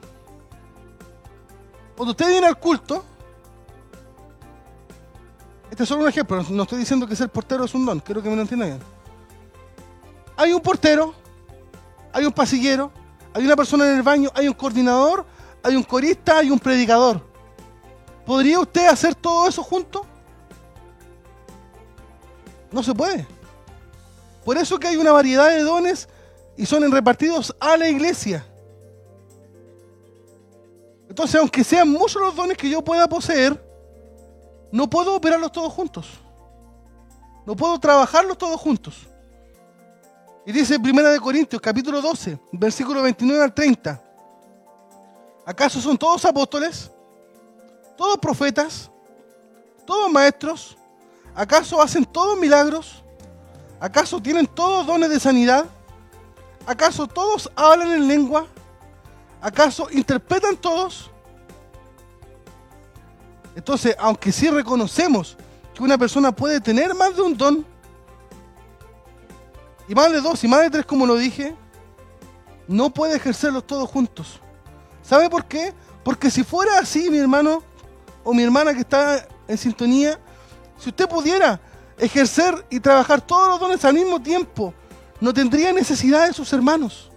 [1.98, 3.04] Cuando usted viene al culto,
[5.76, 8.24] este es solo un ejemplo, no estoy diciendo que ser portero es un don, quiero
[8.24, 8.80] que me lo entienda bien.
[10.38, 11.14] Hay un portero,
[12.14, 12.94] hay un pasillero,
[13.34, 15.26] hay una persona en el baño, hay un coordinador,
[15.62, 17.22] hay un corista, hay un predicador.
[18.26, 20.06] ¿Podría usted hacer todo eso junto?
[22.72, 23.28] No se puede.
[24.46, 26.08] Por eso que hay una variedad de dones
[26.56, 28.48] y son repartidos a la iglesia.
[31.10, 33.62] Entonces, aunque sean muchos los dones que yo pueda poseer,
[34.72, 36.08] no puedo operarlos todos juntos.
[37.46, 39.08] No puedo trabajarlos todos juntos.
[40.46, 44.02] Y dice 1 Corintios, capítulo 12, versículo 29 al 30.
[45.46, 46.92] ¿Acaso son todos apóstoles?
[47.98, 48.90] ¿Todos profetas?
[49.86, 50.78] ¿Todos maestros?
[51.36, 53.04] ¿Acaso hacen todos milagros?
[53.80, 55.66] ¿Acaso tienen todos dones de sanidad?
[56.66, 58.48] ¿Acaso todos hablan en lengua?
[59.42, 61.12] ¿Acaso interpretan todos?
[63.56, 65.38] Entonces, aunque sí reconocemos
[65.74, 67.66] que una persona puede tener más de un don,
[69.88, 71.56] y más de dos y más de tres, como lo dije,
[72.68, 74.40] no puede ejercerlos todos juntos.
[75.04, 75.74] ¿Sabe por qué?
[76.04, 77.64] Porque si fuera así, mi hermano
[78.24, 80.20] o mi hermana que está en sintonía,
[80.78, 81.60] si usted pudiera
[81.98, 84.74] ejercer y trabajar todos los dones al mismo tiempo,
[85.22, 87.12] no tendría necesidad de sus hermanos.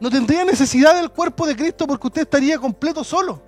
[0.00, 3.40] No tendría necesidad del cuerpo de Cristo porque usted estaría completo solo.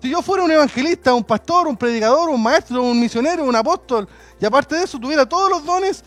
[0.00, 4.08] Si yo fuera un evangelista, un pastor, un predicador, un maestro, un misionero, un apóstol,
[4.40, 6.04] y aparte de eso tuviera todos los dones,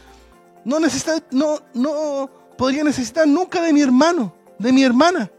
[0.63, 5.31] no, necesita, no, podría necesitar nunca de mi hermano, de mi hermana.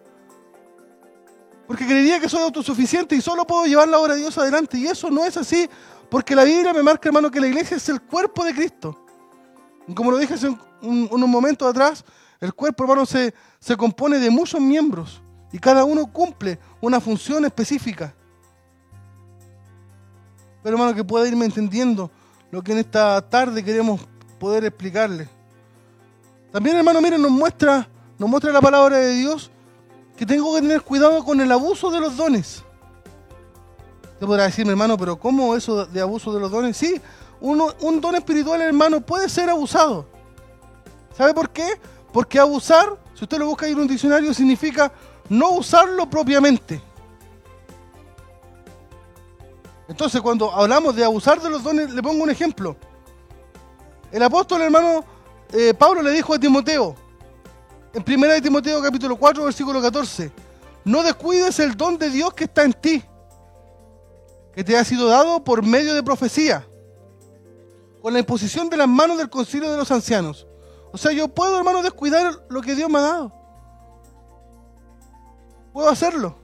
[1.67, 4.77] Porque creería que soy autosuficiente y solo puedo llevar la obra de Dios adelante.
[4.77, 5.69] Y eso no es así,
[6.11, 9.05] porque la Biblia me marca, hermano, que la iglesia es el cuerpo de Cristo.
[9.87, 10.49] Y como lo dije hace
[10.83, 12.05] unos momentos atrás,
[12.41, 15.23] el cuerpo, hermano, se, se compone de muchos miembros
[15.53, 18.15] y cada uno cumple una función específica.
[20.63, 22.11] Pero hermano, que pueda irme entendiendo
[22.51, 24.01] lo que en esta tarde queremos
[24.39, 25.29] poder explicarle.
[26.53, 27.89] También, hermano, miren, nos muestra,
[28.19, 29.51] nos muestra la palabra de Dios
[30.17, 32.63] que tengo que tener cuidado con el abuso de los dones.
[34.19, 36.77] Te podrá decir, hermano, pero ¿cómo eso de abuso de los dones?
[36.77, 37.01] Sí,
[37.41, 40.07] uno, un don espiritual, hermano, puede ser abusado.
[41.17, 41.81] ¿Sabe por qué?
[42.13, 44.93] Porque abusar, si usted lo busca en un diccionario, significa
[45.29, 46.83] no usarlo propiamente.
[49.91, 52.77] Entonces, cuando hablamos de abusar de los dones, le pongo un ejemplo.
[54.13, 55.05] El apóstol hermano
[55.53, 56.95] eh, Pablo le dijo a Timoteo,
[57.93, 60.31] en 1 de Timoteo capítulo 4, versículo 14,
[60.85, 63.03] no descuides el don de Dios que está en ti,
[64.55, 66.65] que te ha sido dado por medio de profecía,
[68.01, 70.47] con la imposición de las manos del concilio de los ancianos.
[70.93, 73.33] O sea, yo puedo, hermano, descuidar lo que Dios me ha dado.
[75.73, 76.40] Puedo hacerlo.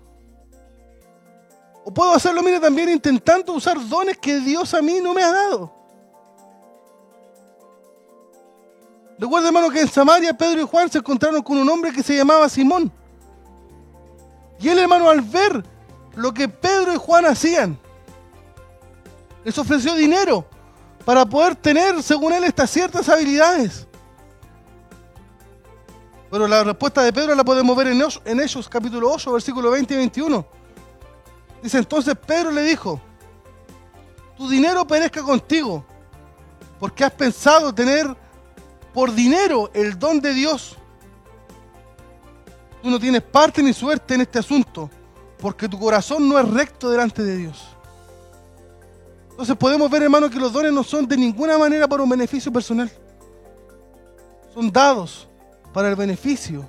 [1.89, 5.31] O puedo hacerlo, mire, también intentando usar dones que Dios a mí no me ha
[5.31, 5.73] dado.
[9.17, 12.17] Recuerda, hermano, que en Samaria Pedro y Juan se encontraron con un hombre que se
[12.17, 12.91] llamaba Simón.
[14.59, 15.65] Y él, hermano, al ver
[16.17, 17.79] lo que Pedro y Juan hacían,
[19.45, 20.45] les ofreció dinero
[21.05, 23.87] para poder tener, según él, estas ciertas habilidades.
[26.33, 29.95] Pero la respuesta de Pedro la podemos ver en en ellos capítulo 8, versículo 20
[29.95, 30.66] y 21.
[31.67, 33.01] Dice entonces Pedro le dijo,
[34.37, 35.85] tu dinero perezca contigo,
[36.79, 38.07] porque has pensado tener
[38.95, 40.77] por dinero el don de Dios.
[42.81, 44.89] Tú no tienes parte ni suerte en este asunto,
[45.41, 47.67] porque tu corazón no es recto delante de Dios.
[49.31, 52.53] Entonces podemos ver, hermano, que los dones no son de ninguna manera para un beneficio
[52.53, 52.89] personal.
[54.55, 55.27] Son dados
[55.73, 56.65] para el beneficio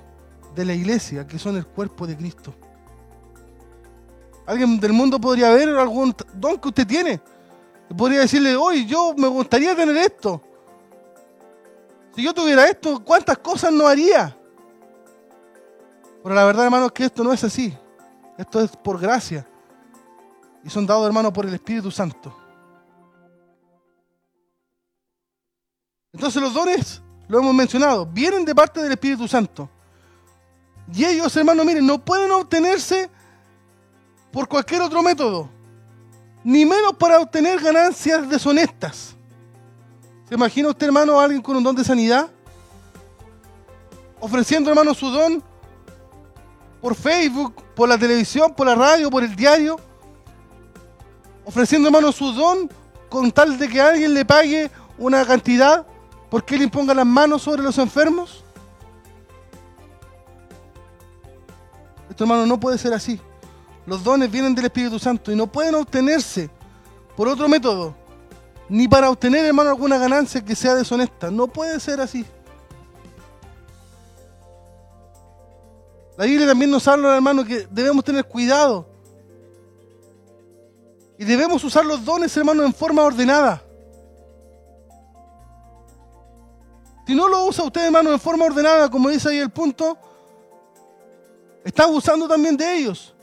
[0.56, 2.52] de la iglesia, que son el cuerpo de Cristo.
[4.48, 7.20] Alguien del mundo podría ver algún don que usted tiene.
[7.94, 10.40] podría decirle, hoy yo me gustaría tener esto.
[12.16, 14.34] Si yo tuviera esto, ¿cuántas cosas no haría?
[16.22, 17.76] Pero la verdad, hermano, es que esto no es así.
[18.38, 19.46] Esto es por gracia.
[20.64, 22.34] Y son dados, hermano, por el Espíritu Santo.
[26.10, 29.68] Entonces los dones, lo hemos mencionado, vienen de parte del Espíritu Santo.
[30.90, 33.10] Y ellos, hermano, miren, no pueden obtenerse
[34.38, 35.50] por cualquier otro método,
[36.44, 39.16] ni menos para obtener ganancias deshonestas.
[40.28, 42.28] ¿Se imagina usted, hermano, a alguien con un don de sanidad?
[44.20, 45.42] Ofreciendo, hermano, su don
[46.80, 49.80] por Facebook, por la televisión, por la radio, por el diario.
[51.44, 52.70] Ofreciendo, hermano, su don
[53.08, 55.84] con tal de que alguien le pague una cantidad
[56.30, 58.44] porque él imponga las manos sobre los enfermos.
[62.08, 63.20] Esto, hermano, no puede ser así.
[63.88, 66.50] Los dones vienen del Espíritu Santo y no pueden obtenerse
[67.16, 67.94] por otro método,
[68.68, 71.30] ni para obtener, hermano, alguna ganancia que sea deshonesta.
[71.30, 72.26] No puede ser así.
[76.18, 78.86] La Biblia también nos habla, hermano, que debemos tener cuidado.
[81.16, 83.62] Y debemos usar los dones, hermano, en forma ordenada.
[87.06, 89.96] Si no lo usa usted, hermano, en forma ordenada, como dice ahí el punto,
[91.64, 93.14] está abusando también de ellos.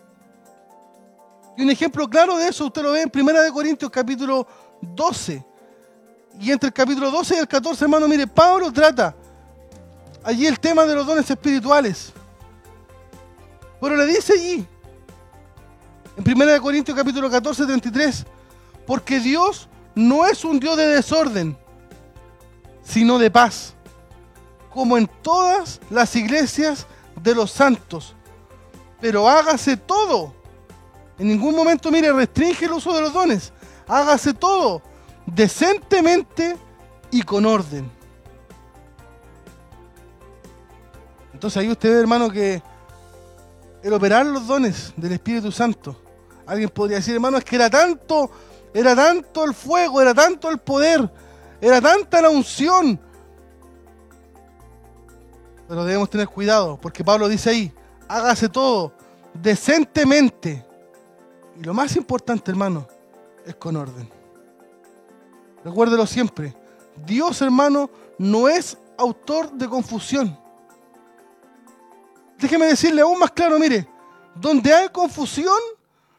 [1.58, 4.47] Y un ejemplo claro de eso, usted lo ve en 1 Corintios capítulo
[4.82, 5.45] 12.
[6.39, 9.16] Y entre el capítulo 12 y el 14, hermano, mire, Pablo trata
[10.24, 12.12] allí el tema de los dones espirituales.
[13.80, 14.68] Pero le dice allí,
[16.18, 18.26] en 1 Corintios capítulo 14, 33,
[18.86, 21.58] porque Dios no es un Dios de desorden,
[22.84, 23.76] sino de paz,
[24.74, 26.86] como en todas las iglesias
[27.22, 28.16] de los santos.
[28.99, 30.34] Pero hágase todo.
[31.18, 33.53] En ningún momento, mire, restringe el uso de los dones.
[33.88, 34.82] Hágase todo
[35.26, 36.57] decentemente
[37.11, 37.89] y con orden.
[41.34, 42.61] Entonces ahí usted ve, hermano, que
[43.84, 45.95] el operar los dones del Espíritu Santo.
[46.45, 48.32] Alguien podría decir, hermano, es que era tanto,
[48.74, 51.09] era tanto el fuego, era tanto el poder,
[51.61, 52.99] era tanta la unción.
[55.68, 57.74] Pero debemos tener cuidado, porque Pablo dice ahí,
[58.07, 58.93] hágase todo
[59.34, 60.66] decentemente.
[61.58, 62.88] Y lo más importante, hermano,
[63.45, 64.10] es con orden.
[65.64, 66.56] Recuérdelo siempre.
[67.06, 70.38] Dios, hermano, no es autor de confusión.
[72.38, 73.88] Déjeme decirle aún más claro, mire,
[74.36, 75.58] donde hay confusión,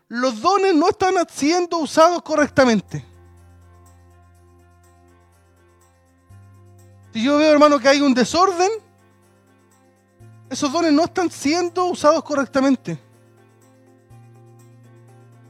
[0.09, 3.05] los dones no están siendo usados correctamente.
[7.13, 8.71] Si yo veo, hermano, que hay un desorden,
[10.51, 13.06] esos dones no están siendo usados correctamente.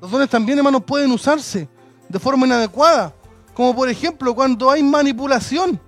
[0.00, 1.68] Los dones también, hermano, pueden usarse
[2.08, 3.14] de forma inadecuada,
[3.54, 5.80] como por ejemplo cuando hay manipulación.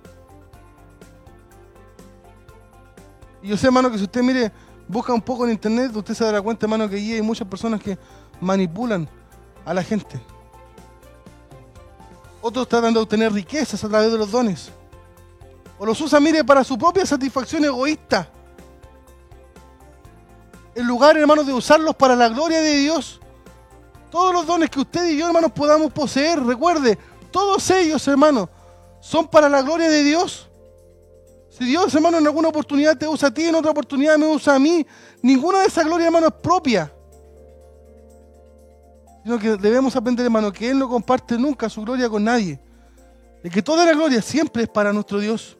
[3.41, 4.51] Y yo sé, hermano, que si usted mire
[4.89, 7.79] busca un poco en internet, usted se dará cuenta, hermano, que allí hay muchas personas
[7.79, 7.97] que
[8.41, 9.07] manipulan
[9.63, 10.19] a la gente.
[12.41, 14.71] Otros tratan de obtener riquezas a través de los dones.
[15.77, 18.27] O los usan, mire, para su propia satisfacción egoísta.
[20.73, 23.19] En lugar, hermanos, de usarlos para la gloria de Dios.
[24.09, 26.97] Todos los dones que usted y yo, hermanos, podamos poseer, recuerde,
[27.31, 28.49] todos ellos, hermanos,
[28.99, 30.49] son para la gloria de Dios.
[31.49, 34.55] Si Dios, hermano, en alguna oportunidad te usa a ti, en otra oportunidad me usa
[34.55, 34.85] a mí,
[35.21, 36.91] ninguna de esas glorias, hermano, es propia.
[39.23, 42.59] Sino que debemos aprender, hermano, que Él no comparte nunca su gloria con nadie.
[43.43, 45.57] Y que toda la gloria siempre es para nuestro Dios.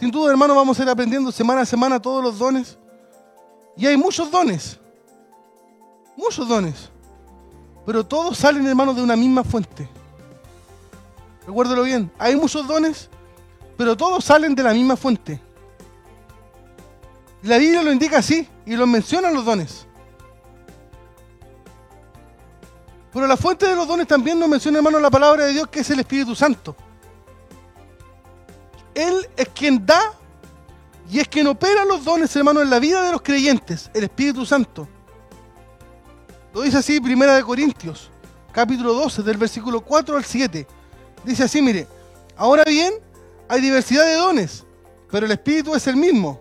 [0.00, 2.78] Sin duda, hermano, vamos a ir aprendiendo semana a semana todos los dones.
[3.76, 4.78] Y hay muchos dones.
[6.16, 6.90] Muchos dones.
[7.84, 9.88] Pero todos salen, hermano, de una misma fuente.
[11.46, 13.08] Recuérdelo bien, hay muchos dones,
[13.76, 15.40] pero todos salen de la misma fuente.
[17.42, 19.86] La Biblia lo indica así y lo menciona los dones.
[23.12, 25.80] Pero la fuente de los dones también nos menciona, hermano, la palabra de Dios que
[25.80, 26.74] es el Espíritu Santo.
[28.92, 30.14] Él es quien da
[31.08, 34.44] y es quien opera los dones, hermano, en la vida de los creyentes, el Espíritu
[34.44, 34.88] Santo.
[36.56, 38.08] Lo dice así Primera de Corintios,
[38.50, 40.66] capítulo 12, del versículo 4 al 7.
[41.22, 41.86] Dice así, mire,
[42.34, 42.94] ahora bien,
[43.46, 44.64] hay diversidad de dones,
[45.10, 46.40] pero el Espíritu es el mismo.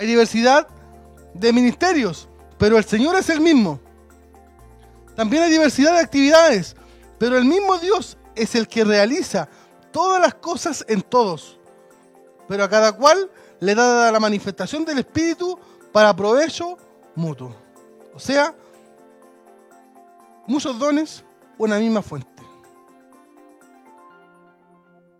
[0.00, 0.66] Hay diversidad
[1.34, 3.78] de ministerios, pero el Señor es el mismo.
[5.14, 6.76] También hay diversidad de actividades,
[7.18, 9.50] pero el mismo Dios es el que realiza
[9.92, 11.58] todas las cosas en todos.
[12.48, 15.58] Pero a cada cual le da la manifestación del Espíritu
[15.92, 16.78] para provecho
[17.14, 17.65] mutuo.
[18.16, 18.54] O sea,
[20.46, 21.22] muchos dones,
[21.58, 22.42] una misma fuente.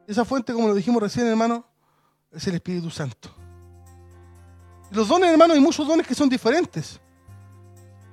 [0.06, 1.66] Esa fuente, como lo dijimos recién, hermano,
[2.32, 3.28] es el Espíritu Santo.
[4.92, 6.98] Los dones, hermano, hay muchos dones que son diferentes.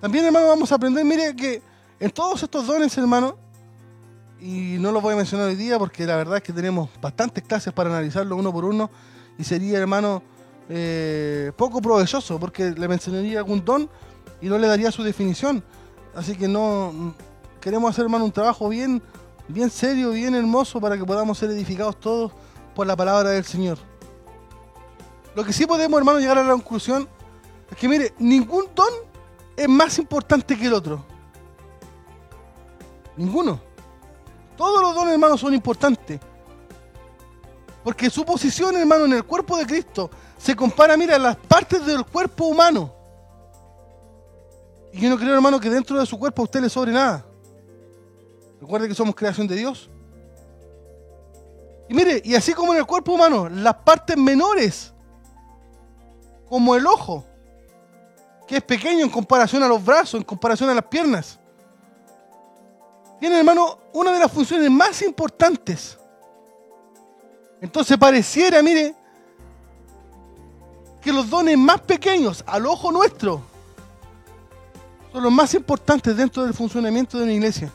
[0.02, 1.62] También, hermano, vamos a aprender, mire, que
[1.98, 3.38] en todos estos dones, hermano,
[4.42, 7.42] y no los voy a mencionar hoy día porque la verdad es que tenemos bastantes
[7.46, 8.90] clases para analizarlo uno por uno
[9.38, 10.22] y sería, hermano,
[10.68, 13.90] eh, poco provechoso porque le mencionaría algún don
[14.44, 15.64] y no le daría su definición.
[16.14, 17.16] Así que no,
[17.62, 19.02] queremos hacer, hermano, un trabajo bien,
[19.48, 22.34] bien serio, bien hermoso para que podamos ser edificados todos
[22.76, 23.78] por la palabra del Señor.
[25.34, 27.08] Lo que sí podemos, hermano, llegar a la conclusión
[27.72, 28.90] es que, mire, ningún don
[29.56, 31.06] es más importante que el otro.
[33.16, 33.62] Ninguno.
[34.58, 36.20] Todos los dones, hermano, son importantes.
[37.82, 41.86] Porque su posición, hermano, en el cuerpo de Cristo se compara, mira, a las partes
[41.86, 43.03] del cuerpo humano.
[44.94, 47.26] Y yo no creo, hermano, que dentro de su cuerpo a usted le sobre nada.
[48.62, 49.90] Recuerde que somos creación de Dios.
[51.90, 54.94] Y mire, y así como en el cuerpo humano, las partes menores,
[56.48, 57.26] como el ojo,
[58.48, 61.40] que es pequeño en comparación a los brazos, en comparación a las piernas,
[63.20, 65.98] tiene, hermano, una de las funciones más importantes.
[67.60, 68.94] Entonces pareciera, mire,
[71.02, 73.53] que los dones más pequeños al ojo nuestro
[75.14, 77.72] son los más importantes dentro del funcionamiento de una iglesia.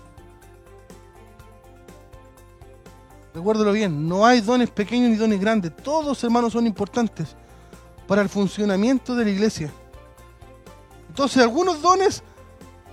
[3.32, 5.76] Recuérdelo bien, no hay dones pequeños ni dones grandes.
[5.76, 7.36] Todos, hermanos, son importantes
[8.09, 9.70] para el funcionamiento de la iglesia.
[11.09, 12.24] Entonces, algunos dones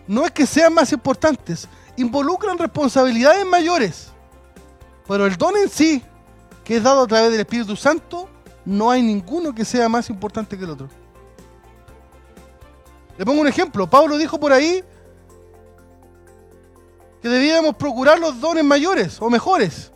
[0.07, 1.67] no es que sean más importantes,
[1.97, 4.11] involucran responsabilidades mayores.
[5.07, 6.03] Pero el don en sí,
[6.63, 8.29] que es dado a través del Espíritu Santo,
[8.63, 11.04] no hay ninguno que sea más importante que el otro.
[13.17, 13.89] Le pongo un ejemplo.
[13.89, 14.83] Pablo dijo por ahí
[17.21, 19.91] que debíamos procurar los dones mayores o mejores.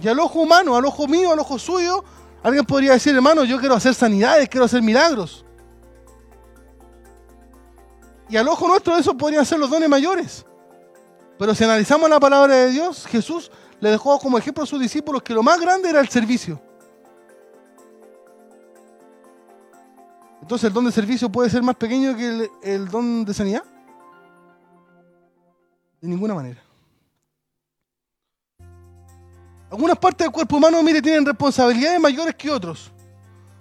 [0.00, 2.04] Y al ojo humano, al ojo mío, al ojo suyo,
[2.42, 5.44] alguien podría decir, hermano, yo quiero hacer sanidades, quiero hacer milagros.
[8.28, 10.44] Y al ojo nuestro eso podrían ser los dones mayores.
[11.38, 13.50] Pero si analizamos la palabra de Dios, Jesús
[13.80, 16.60] le dejó como ejemplo a sus discípulos que lo más grande era el servicio.
[20.42, 23.62] Entonces, ¿el don de servicio puede ser más pequeño que el, don de sanidad?
[26.00, 26.60] De ninguna manera.
[29.70, 32.90] Algunas partes del cuerpo humano, mire, tienen responsabilidades mayores que otros.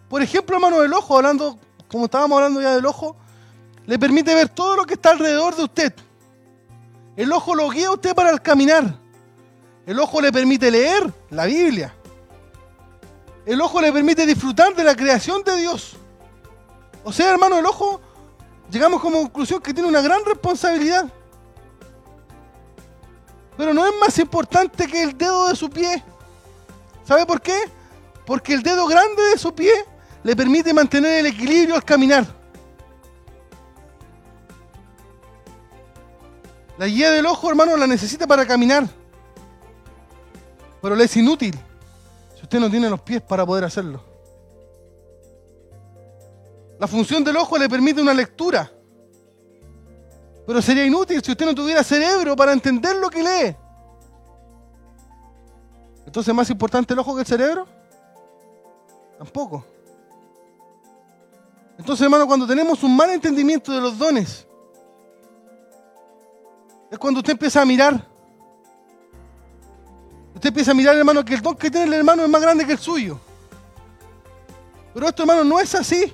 [0.09, 1.57] Por ejemplo, hermano, el ojo, hablando,
[1.87, 3.15] como estábamos hablando ya del ojo,
[3.85, 5.93] le permite ver todo lo que está alrededor de usted.
[7.15, 8.95] El ojo lo guía a usted para el caminar.
[9.85, 11.93] El ojo le permite leer la Biblia.
[13.45, 15.97] El ojo le permite disfrutar de la creación de Dios.
[17.03, 17.99] O sea, hermano, el ojo,
[18.69, 21.05] llegamos como conclusión que tiene una gran responsabilidad.
[23.57, 26.03] Pero no es más importante que el dedo de su pie.
[27.03, 27.57] ¿Sabe por qué?
[28.25, 29.71] Porque el dedo grande de su pie
[30.23, 32.25] le permite mantener el equilibrio al caminar.
[36.77, 38.87] La guía del ojo, hermano, la necesita para caminar.
[40.81, 41.57] Pero le es inútil
[42.35, 44.10] si usted no tiene los pies para poder hacerlo.
[46.81, 48.71] La función del ojo le permite una lectura.
[50.47, 53.55] Pero sería inútil si usted no tuviera cerebro para entender lo que lee.
[56.07, 57.67] Entonces, ¿es más importante el ojo que el cerebro?
[59.19, 59.63] Tampoco.
[61.77, 64.47] Entonces, hermano, cuando tenemos un mal entendimiento de los dones,
[66.89, 68.07] es cuando usted empieza a mirar.
[70.33, 72.65] Usted empieza a mirar, hermano, que el don que tiene el hermano es más grande
[72.65, 73.19] que el suyo.
[74.95, 76.11] Pero esto, hermano, no es así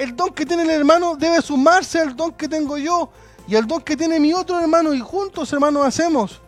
[0.00, 3.10] el don que tiene el hermano debe sumarse al don que tengo yo
[3.46, 6.40] y al don que tiene mi otro hermano y juntos, hermanos, hacemos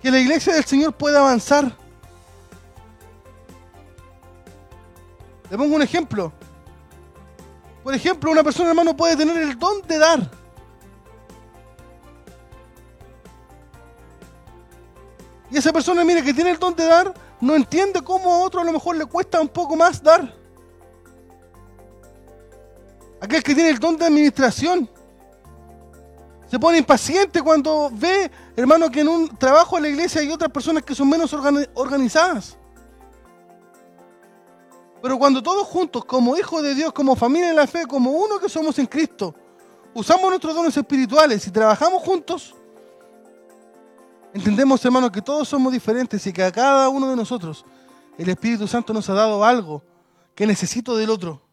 [0.00, 1.76] que la iglesia del Señor pueda avanzar.
[5.50, 6.32] Le pongo un ejemplo.
[7.82, 10.30] Por ejemplo, una persona, hermano, puede tener el don de dar.
[15.50, 18.60] Y esa persona, mire, que tiene el don de dar, no entiende cómo a otro
[18.60, 20.39] a lo mejor le cuesta un poco más dar.
[23.20, 24.88] Aquel que tiene el don de administración.
[26.50, 30.50] Se pone impaciente cuando ve, hermano, que en un trabajo en la iglesia hay otras
[30.50, 31.32] personas que son menos
[31.74, 32.56] organizadas.
[35.02, 38.38] Pero cuando todos juntos, como hijos de Dios, como familia de la fe, como uno
[38.38, 39.34] que somos en Cristo,
[39.94, 42.54] usamos nuestros dones espirituales y trabajamos juntos,
[44.34, 47.64] entendemos, hermano, que todos somos diferentes y que a cada uno de nosotros
[48.18, 49.82] el Espíritu Santo nos ha dado algo
[50.34, 51.49] que necesito del otro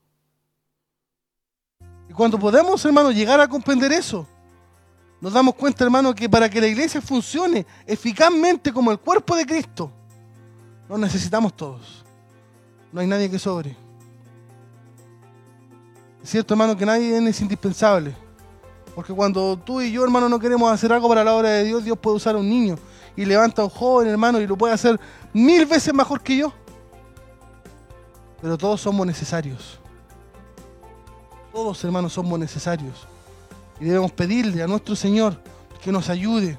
[2.18, 4.26] cuando podemos, hermano, llegar a comprender eso,
[5.22, 9.46] nos damos cuenta, hermano, que para que la iglesia funcione eficazmente como el cuerpo de
[9.46, 9.92] Cristo,
[10.90, 12.04] nos necesitamos todos.
[12.92, 13.78] No hay nadie que sobre.
[16.24, 18.16] Es cierto, hermano, que nadie es indispensable.
[18.96, 21.84] Porque cuando tú y yo, hermano, no queremos hacer algo para la obra de Dios,
[21.84, 22.80] Dios puede usar a un niño
[23.16, 25.00] y levanta a un joven, hermano, y lo puede hacer
[25.34, 26.52] mil veces mejor que yo.
[28.42, 29.80] Pero todos somos necesarios.
[31.58, 33.08] Todos, hermanos, somos necesarios.
[33.80, 35.42] Y debemos pedirle a nuestro Señor
[35.84, 36.56] que nos ayude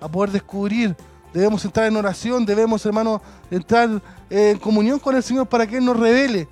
[0.00, 0.96] a poder descubrir.
[1.32, 5.84] Debemos entrar en oración, debemos, hermano, entrar en comunión con el Señor para que Él
[5.84, 6.48] nos revele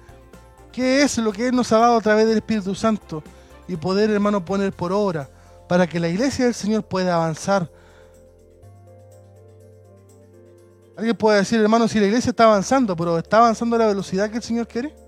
[0.70, 3.20] qué es lo que Él nos ha dado a través del Espíritu Santo
[3.66, 5.28] y poder, hermano, poner por obra
[5.68, 7.68] para que la iglesia del Señor pueda avanzar.
[10.96, 14.30] Alguien puede decir, hermano, si la iglesia está avanzando, pero ¿está avanzando a la velocidad
[14.30, 15.05] que el Señor quiere?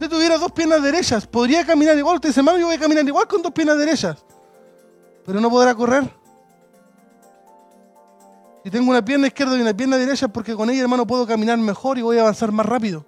[0.00, 2.16] Si tuviera dos piernas derechas, podría caminar igual.
[2.16, 4.24] Usted dice, hermano, yo voy a caminar igual con dos piernas derechas,
[5.24, 6.10] pero no podrá correr.
[8.62, 11.56] Si tengo una pierna izquierda y una pierna derecha, porque con ella, hermano, puedo caminar
[11.56, 13.06] mejor y voy a avanzar más rápido.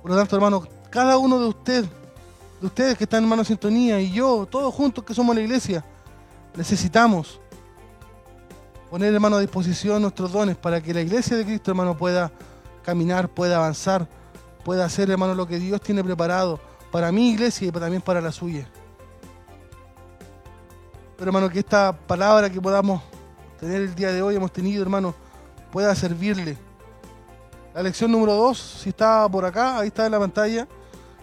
[0.00, 1.88] Por lo tanto, hermano, cada uno de ustedes,
[2.60, 5.84] de ustedes que están en mano sintonía y yo, todos juntos que somos la iglesia,
[6.54, 7.40] necesitamos
[8.88, 12.32] poner, hermano, a disposición nuestros dones para que la iglesia de Cristo, hermano, pueda
[12.88, 14.08] caminar, pueda avanzar,
[14.64, 16.58] pueda hacer, hermano, lo que Dios tiene preparado
[16.90, 18.66] para mi iglesia y también para la suya.
[21.18, 23.02] Pero, hermano, que esta palabra que podamos
[23.60, 25.14] tener el día de hoy, hemos tenido, hermano,
[25.70, 26.56] pueda servirle.
[27.74, 30.66] La lección número 2, si está por acá, ahí está en la pantalla.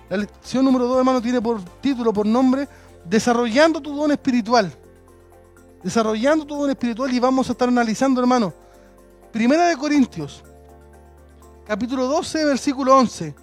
[0.07, 2.69] La lección número 2, hermano, tiene por título, por nombre,
[3.03, 4.71] Desarrollando tu don espiritual.
[5.81, 8.53] Desarrollando tu don espiritual y vamos a estar analizando, hermano.
[9.31, 10.43] Primera de Corintios,
[11.65, 13.35] capítulo 12, versículo 11.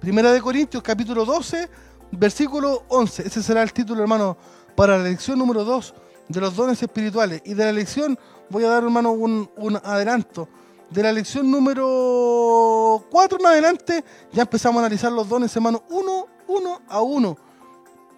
[0.00, 1.68] Primera de Corintios, capítulo 12,
[2.12, 3.26] versículo 11.
[3.26, 4.36] Ese será el título, hermano,
[4.74, 5.94] para la lección número 2
[6.28, 7.42] de los dones espirituales.
[7.44, 10.48] Y de la lección voy a dar, hermano, un, un adelanto.
[10.88, 16.26] De la lección número 4 en adelante, ya empezamos a analizar los dones, hermano, uno,
[16.48, 17.36] uno a uno.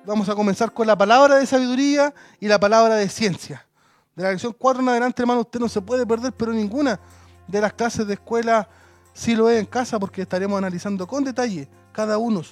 [0.07, 3.67] Vamos a comenzar con la palabra de sabiduría y la palabra de ciencia.
[4.15, 6.99] De la lección 4 en adelante, hermano, usted no se puede perder, pero ninguna
[7.47, 8.69] de las clases de escuela
[9.13, 12.43] si lo es en casa, porque estaremos analizando con detalle cada uno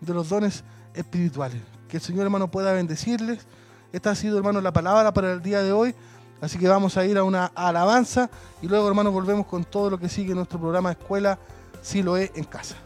[0.00, 0.64] de los dones
[0.94, 1.60] espirituales.
[1.88, 3.46] Que el Señor, hermano, pueda bendecirles.
[3.92, 5.94] Esta ha sido, hermano, la palabra para el día de hoy.
[6.40, 8.30] Así que vamos a ir a una alabanza
[8.62, 11.38] y luego, hermanos, volvemos con todo lo que sigue nuestro programa Escuela
[11.82, 12.76] Si lo es en casa.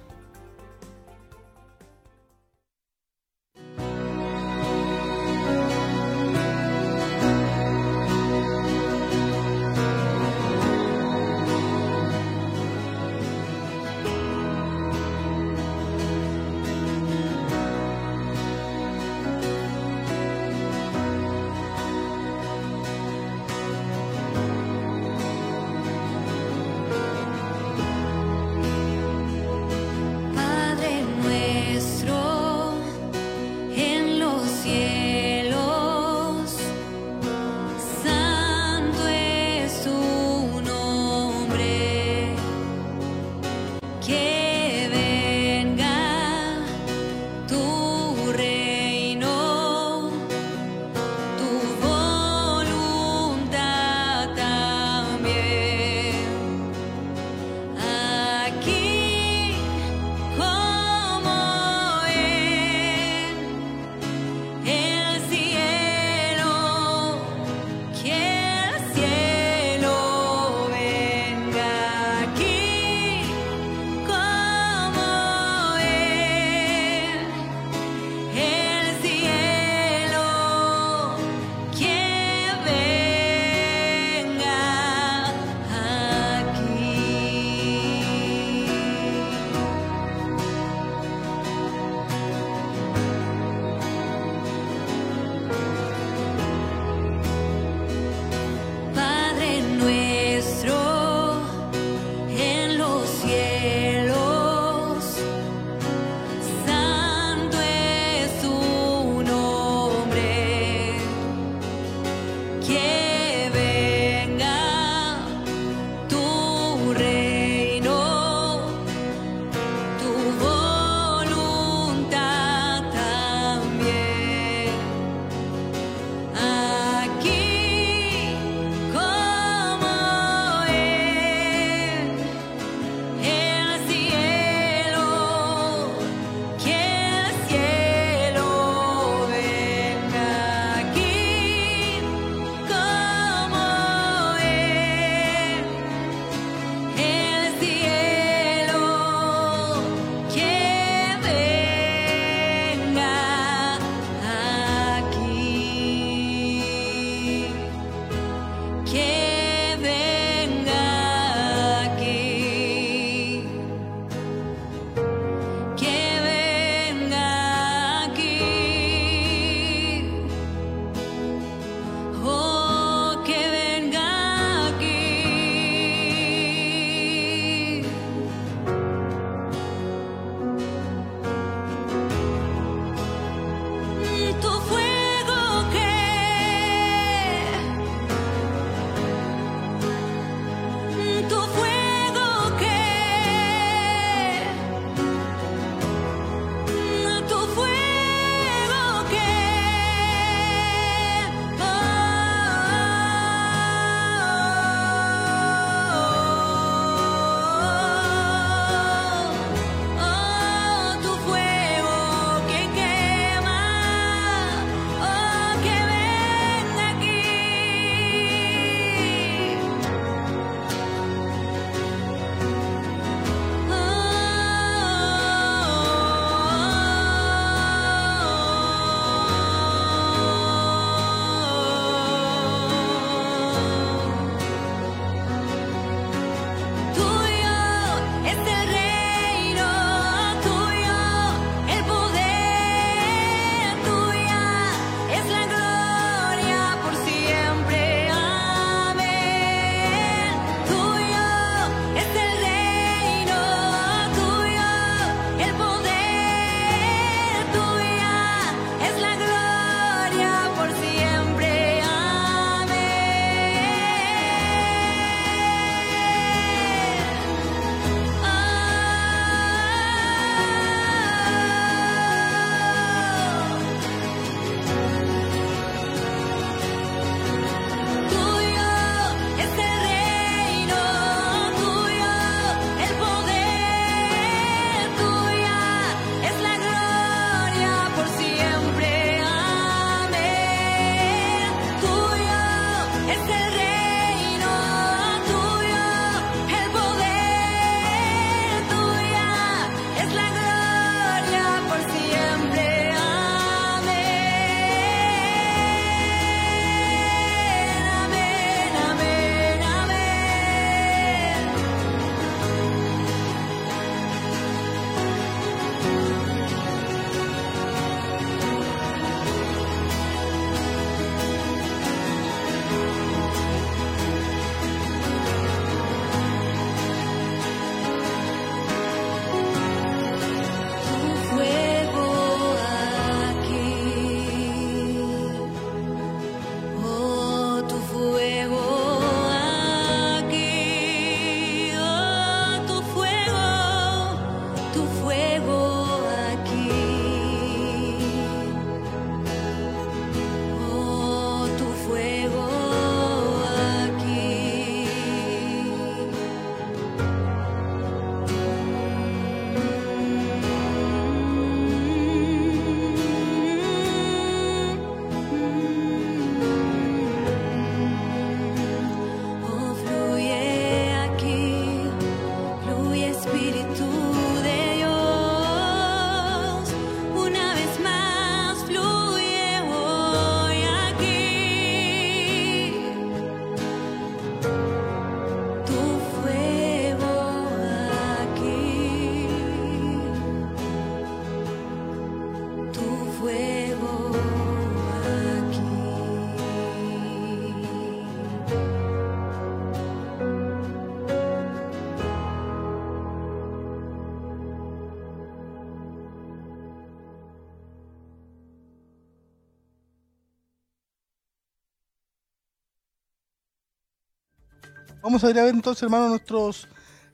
[415.14, 416.66] Vamos a ir a ver entonces, hermanos, nuestros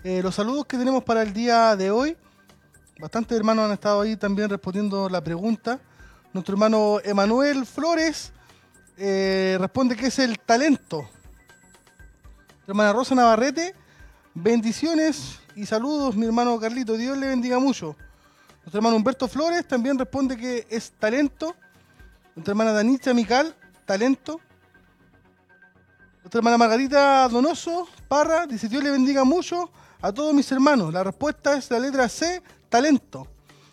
[0.02, 2.16] eh, los saludos que tenemos para el día de hoy.
[2.98, 5.78] Bastantes hermanos han estado ahí también respondiendo la pregunta.
[6.32, 8.32] Nuestro hermano Emanuel Flores
[8.96, 11.02] eh, responde que es el talento.
[11.02, 13.74] Nuestra hermana Rosa Navarrete,
[14.32, 16.96] bendiciones y saludos, mi hermano Carlito.
[16.96, 17.96] Dios le bendiga mucho.
[18.62, 21.54] Nuestro hermano Humberto Flores también responde que es talento.
[22.34, 24.40] Nuestra hermana Danita Mical, talento.
[26.38, 29.70] Hermana Margarita Donoso Parra dice: Dios le bendiga mucho
[30.00, 30.92] a todos mis hermanos.
[30.92, 33.26] La respuesta es la letra C, talento.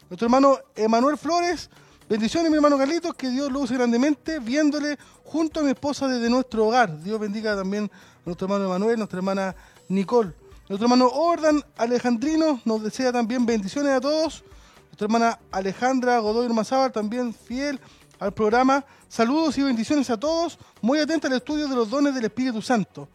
[0.09, 1.69] Nuestro hermano Emanuel Flores,
[2.09, 6.29] bendiciones, mi hermano Carlitos, que Dios lo use grandemente, viéndole junto a mi esposa desde
[6.29, 7.01] nuestro hogar.
[7.03, 9.55] Dios bendiga también a nuestro hermano Emanuel, nuestra hermana
[9.89, 10.33] Nicole.
[10.67, 14.43] Nuestro hermano Ordan Alejandrino nos desea también bendiciones a todos.
[14.87, 17.79] Nuestra hermana Alejandra Godoy Mazábal, también fiel
[18.19, 18.83] al programa.
[19.07, 20.57] Saludos y bendiciones a todos.
[20.81, 23.07] Muy atenta al estudio de los dones del Espíritu Santo.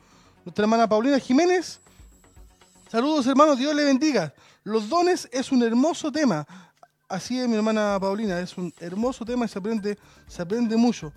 [0.45, 1.81] Nuestra hermana Paulina Jiménez.
[2.91, 4.35] Saludos hermanos, Dios le bendiga.
[4.65, 6.47] Los dones es un hermoso tema.
[7.09, 11.13] Así es mi hermana Paulina, es un hermoso tema y se aprende, se aprende mucho.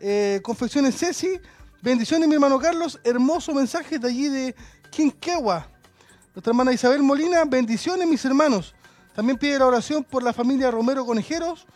[0.00, 1.38] Eh, Confecciones Ceci,
[1.82, 4.54] bendiciones mi hermano Carlos, hermoso mensaje de allí de
[4.90, 5.68] Quinquegua.
[6.34, 8.74] Nuestra hermana Isabel Molina, bendiciones mis hermanos.
[9.14, 11.66] También pide la oración por la familia Romero Conejeros,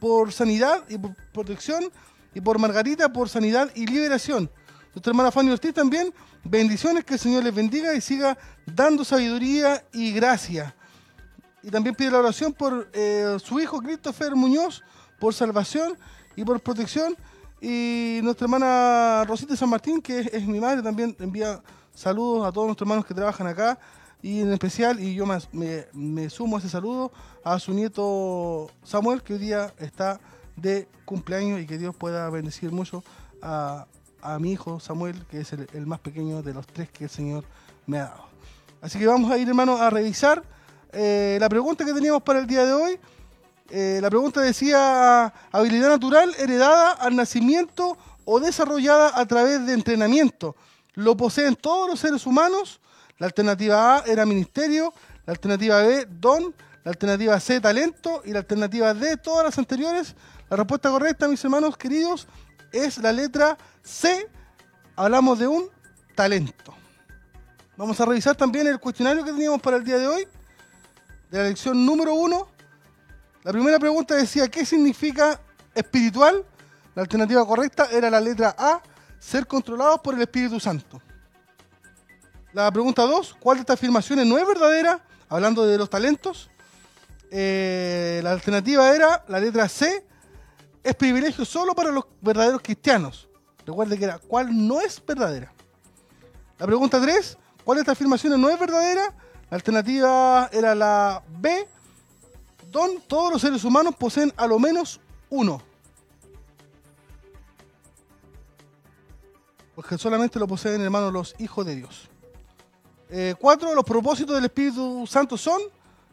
[0.00, 1.90] por sanidad y por protección,
[2.34, 4.50] y por Margarita por sanidad y liberación.
[4.94, 6.12] Nuestra hermana Fanny Ortiz también,
[6.44, 8.36] bendiciones, que el Señor les bendiga y siga
[8.66, 10.74] dando sabiduría y gracia.
[11.62, 14.82] Y también pide la oración por eh, su hijo Christopher Muñoz,
[15.18, 15.98] por salvación
[16.36, 17.16] y por protección.
[17.60, 21.60] Y nuestra hermana Rosita San Martín, que es, es mi madre, también envía
[21.94, 23.78] saludos a todos nuestros hermanos que trabajan acá
[24.22, 27.12] y en especial, y yo me, me sumo a ese saludo,
[27.44, 30.20] a su nieto Samuel, que hoy día está
[30.56, 33.04] de cumpleaños y que Dios pueda bendecir mucho
[33.40, 33.86] a,
[34.22, 37.44] a mi hijo Samuel, que es el, más pequeño de los tres que el Señor
[37.86, 38.24] me ha dado.
[38.80, 40.42] Así que vamos a ir, hermanos, a revisar
[40.92, 43.00] eh, la pregunta que teníamos para el día de hoy.
[43.70, 50.56] Eh, la pregunta decía, habilidad natural heredada al nacimiento o desarrollada a través de entrenamiento.
[50.94, 52.80] ¿Lo poseen todos los seres humanos?
[53.18, 54.94] La alternativa A era ministerio,
[55.26, 56.54] la alternativa B, don,
[56.84, 60.14] la alternativa C, talento y la alternativa D, todas las anteriores.
[60.48, 62.28] La respuesta correcta, mis hermanos queridos,
[62.72, 64.28] es la letra C.
[64.94, 65.68] Hablamos de un
[66.14, 66.74] talento.
[67.76, 70.26] Vamos a revisar también el cuestionario que teníamos para el día de hoy,
[71.30, 72.48] de la lección número uno.
[73.42, 75.40] La primera pregunta decía, ¿qué significa
[75.74, 76.44] espiritual?
[76.94, 78.80] La alternativa correcta era la letra A,
[79.18, 81.00] ser controlados por el Espíritu Santo.
[82.52, 85.02] La pregunta 2, ¿cuál de estas afirmaciones no es verdadera?
[85.28, 86.50] Hablando de los talentos.
[87.30, 90.06] Eh, la alternativa era la letra C,
[90.82, 93.28] es privilegio solo para los verdaderos cristianos.
[93.66, 95.52] Recuerde que era, ¿cuál no es verdadera?
[96.58, 99.14] La pregunta 3, ¿cuál de estas afirmaciones no es verdadera?
[99.50, 101.68] La alternativa era la B,
[102.70, 105.62] Don, todos los seres humanos poseen a lo menos uno.
[109.74, 112.07] Porque solamente lo poseen, hermanos, los hijos de Dios.
[113.10, 115.60] Eh, cuatro, los propósitos del Espíritu Santo son,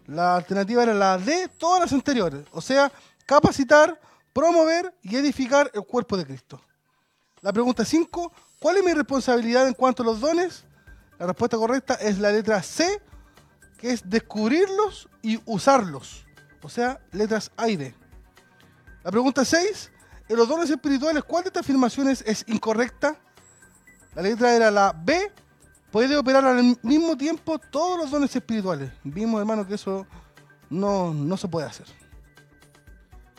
[0.08, 2.46] la alternativa era la D, todas las anteriores.
[2.52, 2.92] O sea,
[3.26, 4.00] capacitar,
[4.32, 6.62] promover y edificar el cuerpo de Cristo.
[7.42, 10.64] La pregunta 5, ¿cuál es mi responsabilidad en cuanto a los dones?
[11.20, 13.02] La respuesta correcta es la letra C,
[13.78, 16.26] que es descubrirlos y usarlos.
[16.62, 17.94] O sea, letras A y B.
[19.04, 19.92] La pregunta 6,
[20.28, 23.16] en los dones espirituales, ¿cuál de estas afirmaciones es incorrecta?
[24.16, 25.32] La letra era la B,
[25.96, 28.92] puede operar al mismo tiempo todos los dones espirituales.
[29.02, 30.06] Vimos, hermano, que eso
[30.70, 31.86] no, no se puede hacer.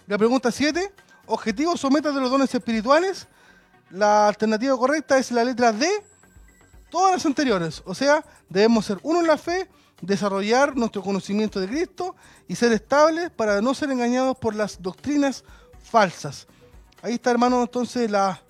[0.06, 0.90] La pregunta 7,
[1.26, 3.28] objetivos o metas de los dones espirituales.
[3.90, 5.86] La alternativa correcta es la letra D,
[6.88, 7.82] todas las anteriores.
[7.84, 9.68] O sea, debemos ser uno en la fe,
[10.00, 12.16] desarrollar nuestro conocimiento de Cristo
[12.48, 15.44] y ser estables para no ser engañados por las doctrinas
[15.82, 16.46] falsas.
[17.02, 18.40] Ahí está, hermano, entonces la-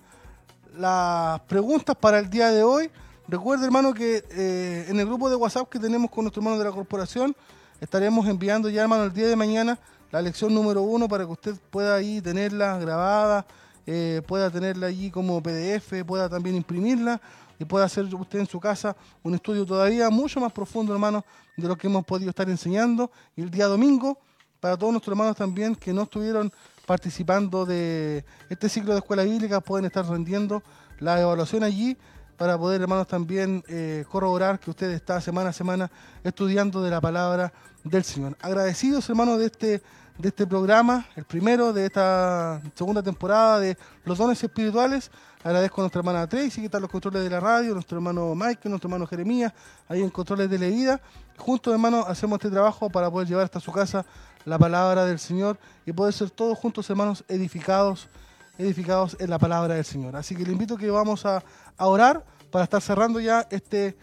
[0.77, 2.89] las preguntas para el día de hoy.
[3.29, 6.63] Recuerde, hermano, que eh, en el grupo de WhatsApp que tenemos con nuestro hermano de
[6.63, 7.35] la corporación,
[7.81, 9.77] estaremos enviando ya, hermano, el día de mañana
[10.11, 13.45] la lección número uno para que usted pueda ahí tenerla grabada,
[13.85, 17.19] eh, pueda tenerla allí como PDF, pueda también imprimirla
[17.59, 21.25] y pueda hacer usted en su casa un estudio todavía mucho más profundo, hermano,
[21.57, 23.11] de lo que hemos podido estar enseñando.
[23.35, 24.17] Y el día domingo,
[24.61, 26.49] para todos nuestros hermanos también que no estuvieron
[26.85, 30.63] participando de este ciclo de escuela bíblica, pueden estar rendiendo
[30.99, 31.97] la evaluación allí
[32.37, 35.91] para poder, hermanos, también eh, corroborar que usted está semana a semana
[36.23, 37.51] estudiando de la palabra
[37.83, 38.37] del Señor.
[38.41, 39.81] Agradecidos, hermanos, de este,
[40.17, 45.09] de este programa, el primero de esta segunda temporada de los dones espirituales.
[45.43, 48.35] Agradezco a nuestra hermana Tracy, que está en los controles de la radio, nuestro hermano
[48.35, 49.53] Mike, nuestro hermano Jeremías,
[49.87, 51.01] ahí en controles de la vida.
[51.37, 54.05] Juntos, hermanos, hacemos este trabajo para poder llevar hasta su casa
[54.45, 58.09] la palabra del Señor y poder ser todos juntos, hermanos, edificados,
[58.57, 60.15] edificados en la palabra del Señor.
[60.15, 61.43] Así que le invito que vamos a,
[61.77, 63.97] a orar para estar cerrando ya este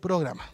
[0.00, 0.44] programa.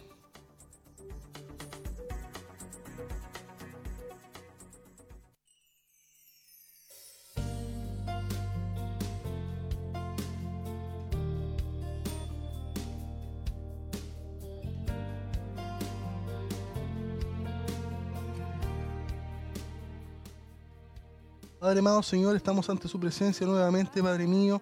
[21.62, 24.60] Padre amado, Señor, estamos ante su presencia nuevamente, Padre mío,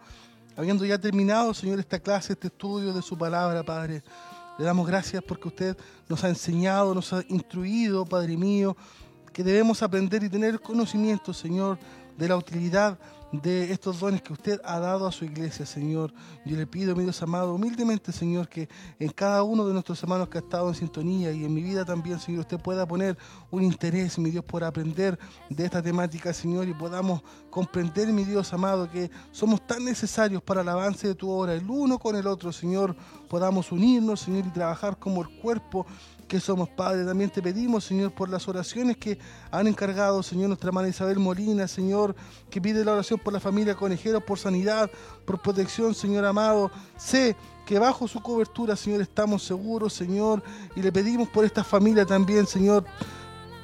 [0.60, 4.02] habiendo ya terminado, Señor, esta clase, este estudio de su palabra, Padre.
[4.58, 5.74] Le damos gracias porque usted
[6.06, 8.76] nos ha enseñado, nos ha instruido, Padre mío,
[9.32, 11.78] que debemos aprender y tener conocimiento, Señor,
[12.14, 12.98] de la utilidad
[13.32, 16.12] de estos dones que usted ha dado a su iglesia, Señor.
[16.44, 18.68] Yo le pido, mi Dios amado, humildemente, Señor, que
[18.98, 21.84] en cada uno de nuestros hermanos que ha estado en sintonía y en mi vida
[21.84, 23.16] también, Señor, usted pueda poner
[23.50, 25.18] un interés, mi Dios, por aprender
[25.48, 30.62] de esta temática, Señor, y podamos comprender, mi Dios amado, que somos tan necesarios para
[30.62, 32.96] el avance de tu obra, el uno con el otro, Señor,
[33.28, 35.86] podamos unirnos, Señor, y trabajar como el cuerpo
[36.30, 37.04] que somos, Padre.
[37.04, 39.18] También te pedimos, Señor, por las oraciones que
[39.50, 42.14] han encargado, Señor, nuestra hermana Isabel Molina, Señor,
[42.48, 44.88] que pide la oración por la familia Conejero, por sanidad,
[45.26, 46.70] por protección, Señor amado.
[46.96, 47.34] Sé
[47.66, 50.40] que bajo su cobertura, Señor, estamos seguros, Señor,
[50.76, 52.84] y le pedimos por esta familia también, Señor,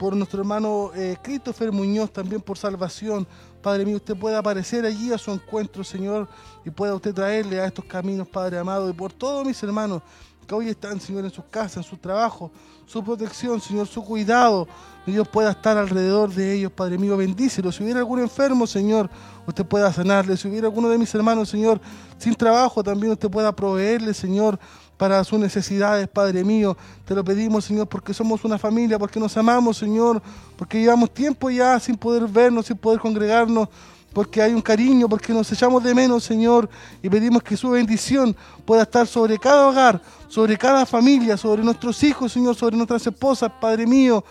[0.01, 3.29] por nuestro hermano eh, Christopher Muñoz, también por salvación.
[3.63, 6.29] Padre mío, usted pueda aparecer allí a su encuentro, Señor,
[6.65, 10.03] y pueda usted traerle a estos caminos, Padre amado, y por todos mis hermanos
[10.47, 12.51] que hoy están, Señor, en sus casas, en su trabajo,
[12.87, 14.69] su protección, Señor, su cuidado.
[15.05, 17.73] Que Dios pueda estar alrededor de ellos, Padre mío, bendícelo.
[17.73, 19.11] Si hubiera algún enfermo, Señor,
[19.47, 20.37] usted pueda sanarle.
[20.37, 21.81] Si hubiera alguno de mis hermanos, Señor,
[22.19, 24.59] sin trabajo, también usted pueda proveerle, Señor,
[24.97, 26.77] para sus necesidades, Padre mío.
[27.05, 30.23] Te lo pedimos, Señor, porque somos una familia, porque nos amamos, Señor,
[30.57, 33.69] porque llevamos tiempo ya sin poder vernos, sin poder congregarnos
[34.17, 36.71] porque hay un cariño, porque nos echamos de menos, Señor,
[37.03, 38.35] y pedimos que su bendición
[38.65, 43.53] pueda estar sobre cada hogar, sobre cada familia, sobre nuestros hijos, Señor, sobre nuestras esposas,
[43.61, 44.25] Padre mío.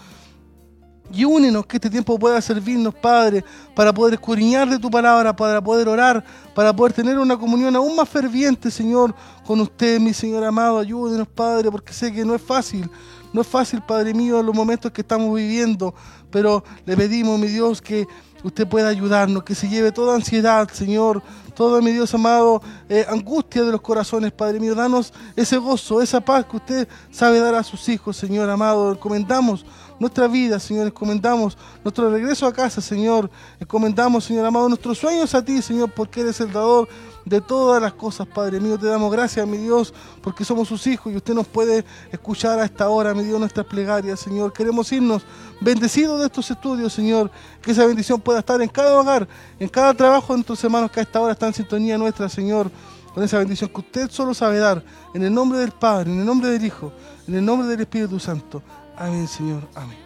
[1.13, 3.45] Y únenos que este tiempo pueda servirnos, Padre,
[3.75, 6.25] para poder escudriñar de tu palabra, para poder orar,
[6.55, 9.13] para poder tener una comunión aún más ferviente, Señor,
[9.45, 10.79] con usted, mi Señor amado.
[10.79, 12.89] Ayúdenos, Padre, porque sé que no es fácil.
[13.31, 15.93] No es fácil, Padre mío, los momentos que estamos viviendo,
[16.31, 18.07] pero le pedimos, mi Dios, que
[18.45, 21.23] usted pueda ayudarnos, que se lleve toda ansiedad, Señor,
[21.55, 24.75] toda, mi Dios amado, eh, angustia de los corazones, Padre mío.
[24.75, 28.91] Danos ese gozo, esa paz que usted sabe dar a sus hijos, Señor amado.
[28.91, 29.65] Encomendamos
[29.99, 30.85] nuestra vida, Señor.
[30.85, 33.31] Encomendamos nuestro regreso a casa, Señor.
[33.59, 36.87] Encomendamos, Señor amado, nuestros sueños a ti, Señor, porque eres el dador
[37.25, 38.77] de todas las cosas, Padre mío.
[38.77, 42.65] Te damos gracias, mi Dios, porque somos sus hijos y usted nos puede escuchar a
[42.65, 44.53] esta hora, mi Dios, nuestras plegarias, Señor.
[44.53, 45.23] Queremos irnos
[45.59, 47.31] bendecidos de estos estudios, Señor.
[47.61, 49.27] Que esa bendición pueda estar en cada hogar,
[49.59, 52.71] en cada trabajo de nuestros hermanos que a esta hora están en sintonía nuestra, Señor.
[53.13, 54.83] Con esa bendición que usted solo sabe dar.
[55.13, 56.91] En el nombre del Padre, en el nombre del Hijo,
[57.27, 58.61] en el nombre del Espíritu Santo.
[58.97, 59.61] Amén, Señor.
[59.73, 60.04] Amén.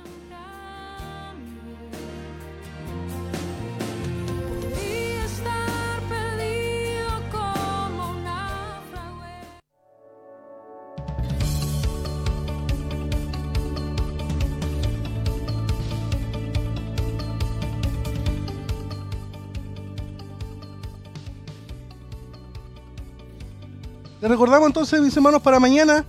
[24.30, 26.06] Recordamos entonces, mis hermanos, para mañana,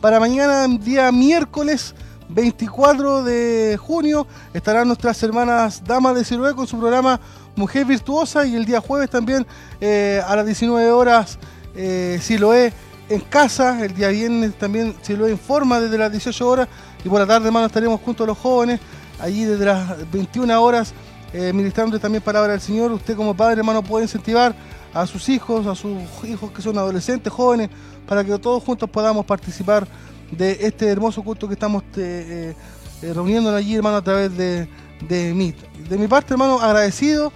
[0.00, 1.94] para mañana, día miércoles
[2.28, 7.20] 24 de junio, estarán nuestras hermanas Damas de Siloé con su programa
[7.56, 9.44] Mujer Virtuosa y el día jueves también
[9.80, 11.38] eh, a las 19 horas
[11.74, 12.72] eh, Siloé
[13.08, 16.68] en casa, el día viernes también Siloé en forma desde las 18 horas
[17.04, 18.80] y por la tarde, hermano, estaremos junto a los jóvenes,
[19.20, 20.94] allí desde las 21 horas,
[21.32, 22.92] eh, ministrando también palabra del Señor.
[22.92, 24.54] Usted como padre, hermano, puede incentivar
[24.94, 27.68] a sus hijos, a sus hijos que son adolescentes, jóvenes,
[28.06, 29.86] para que todos juntos podamos participar
[30.30, 32.54] de este hermoso culto que estamos eh,
[33.02, 34.68] eh, reuniéndonos allí, hermano, a través de,
[35.08, 35.56] de Meet.
[35.88, 37.32] De mi parte, hermano, agradecido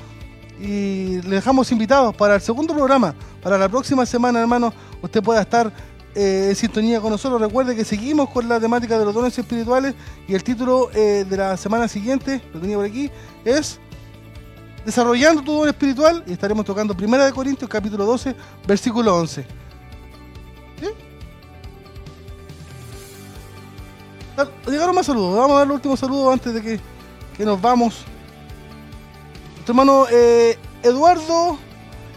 [0.60, 4.72] y le dejamos invitados para el segundo programa, para la próxima semana, hermano,
[5.02, 5.72] usted pueda estar
[6.14, 7.40] eh, en sintonía con nosotros.
[7.40, 9.94] Recuerde que seguimos con la temática de los dones espirituales
[10.28, 13.10] y el título de la semana siguiente, lo tenía por aquí,
[13.44, 13.80] es
[14.84, 18.34] desarrollando tu don espiritual y estaremos tocando 1 de Corintios capítulo 12,
[18.66, 19.46] versículo 11.
[20.80, 20.86] ¿Sí?
[24.70, 25.36] llegaron más saludos.
[25.36, 26.80] Vamos a dar el último saludo antes de que,
[27.36, 28.04] que nos vamos.
[29.54, 31.58] Nuestro hermano eh, Eduardo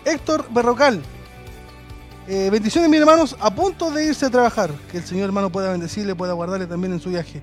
[0.06, 1.02] Héctor Berrocal.
[2.28, 4.72] Eh, bendiciones, mis hermanos, a punto de irse a trabajar.
[4.92, 7.42] Que el Señor hermano pueda bendecirle, pueda guardarle también en su viaje.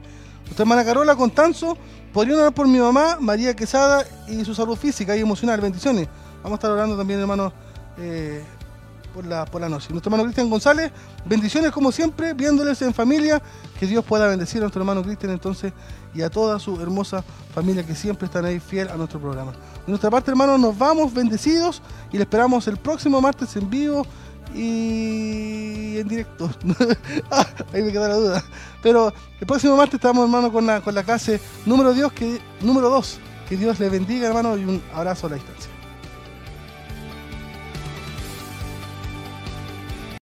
[0.48, 1.76] Nuestra hermana Carola Constanzo,
[2.12, 5.60] podrían orar por mi mamá, María Quesada, y su salud física y emocional.
[5.60, 6.08] Bendiciones.
[6.42, 7.52] Vamos a estar orando también, hermano,
[7.98, 8.42] eh,
[9.12, 9.88] por, la, por la noche.
[9.90, 10.90] Nuestro hermano Cristian González,
[11.26, 13.42] bendiciones como siempre, viéndoles en familia.
[13.78, 15.72] Que Dios pueda bendecir a nuestro hermano Cristian entonces
[16.14, 17.22] y a toda su hermosa
[17.54, 19.52] familia que siempre están ahí fiel a nuestro programa.
[19.52, 24.06] De nuestra parte, hermanos, nos vamos bendecidos y le esperamos el próximo martes en vivo
[24.54, 26.50] y en directo.
[27.30, 28.44] Ah, ahí me queda la duda.
[28.82, 32.88] Pero el próximo martes estamos, hermano, con la, con la clase número, Dios, que, número
[32.88, 33.20] 2.
[33.48, 35.70] Que Dios le bendiga, hermano, y un abrazo a la distancia.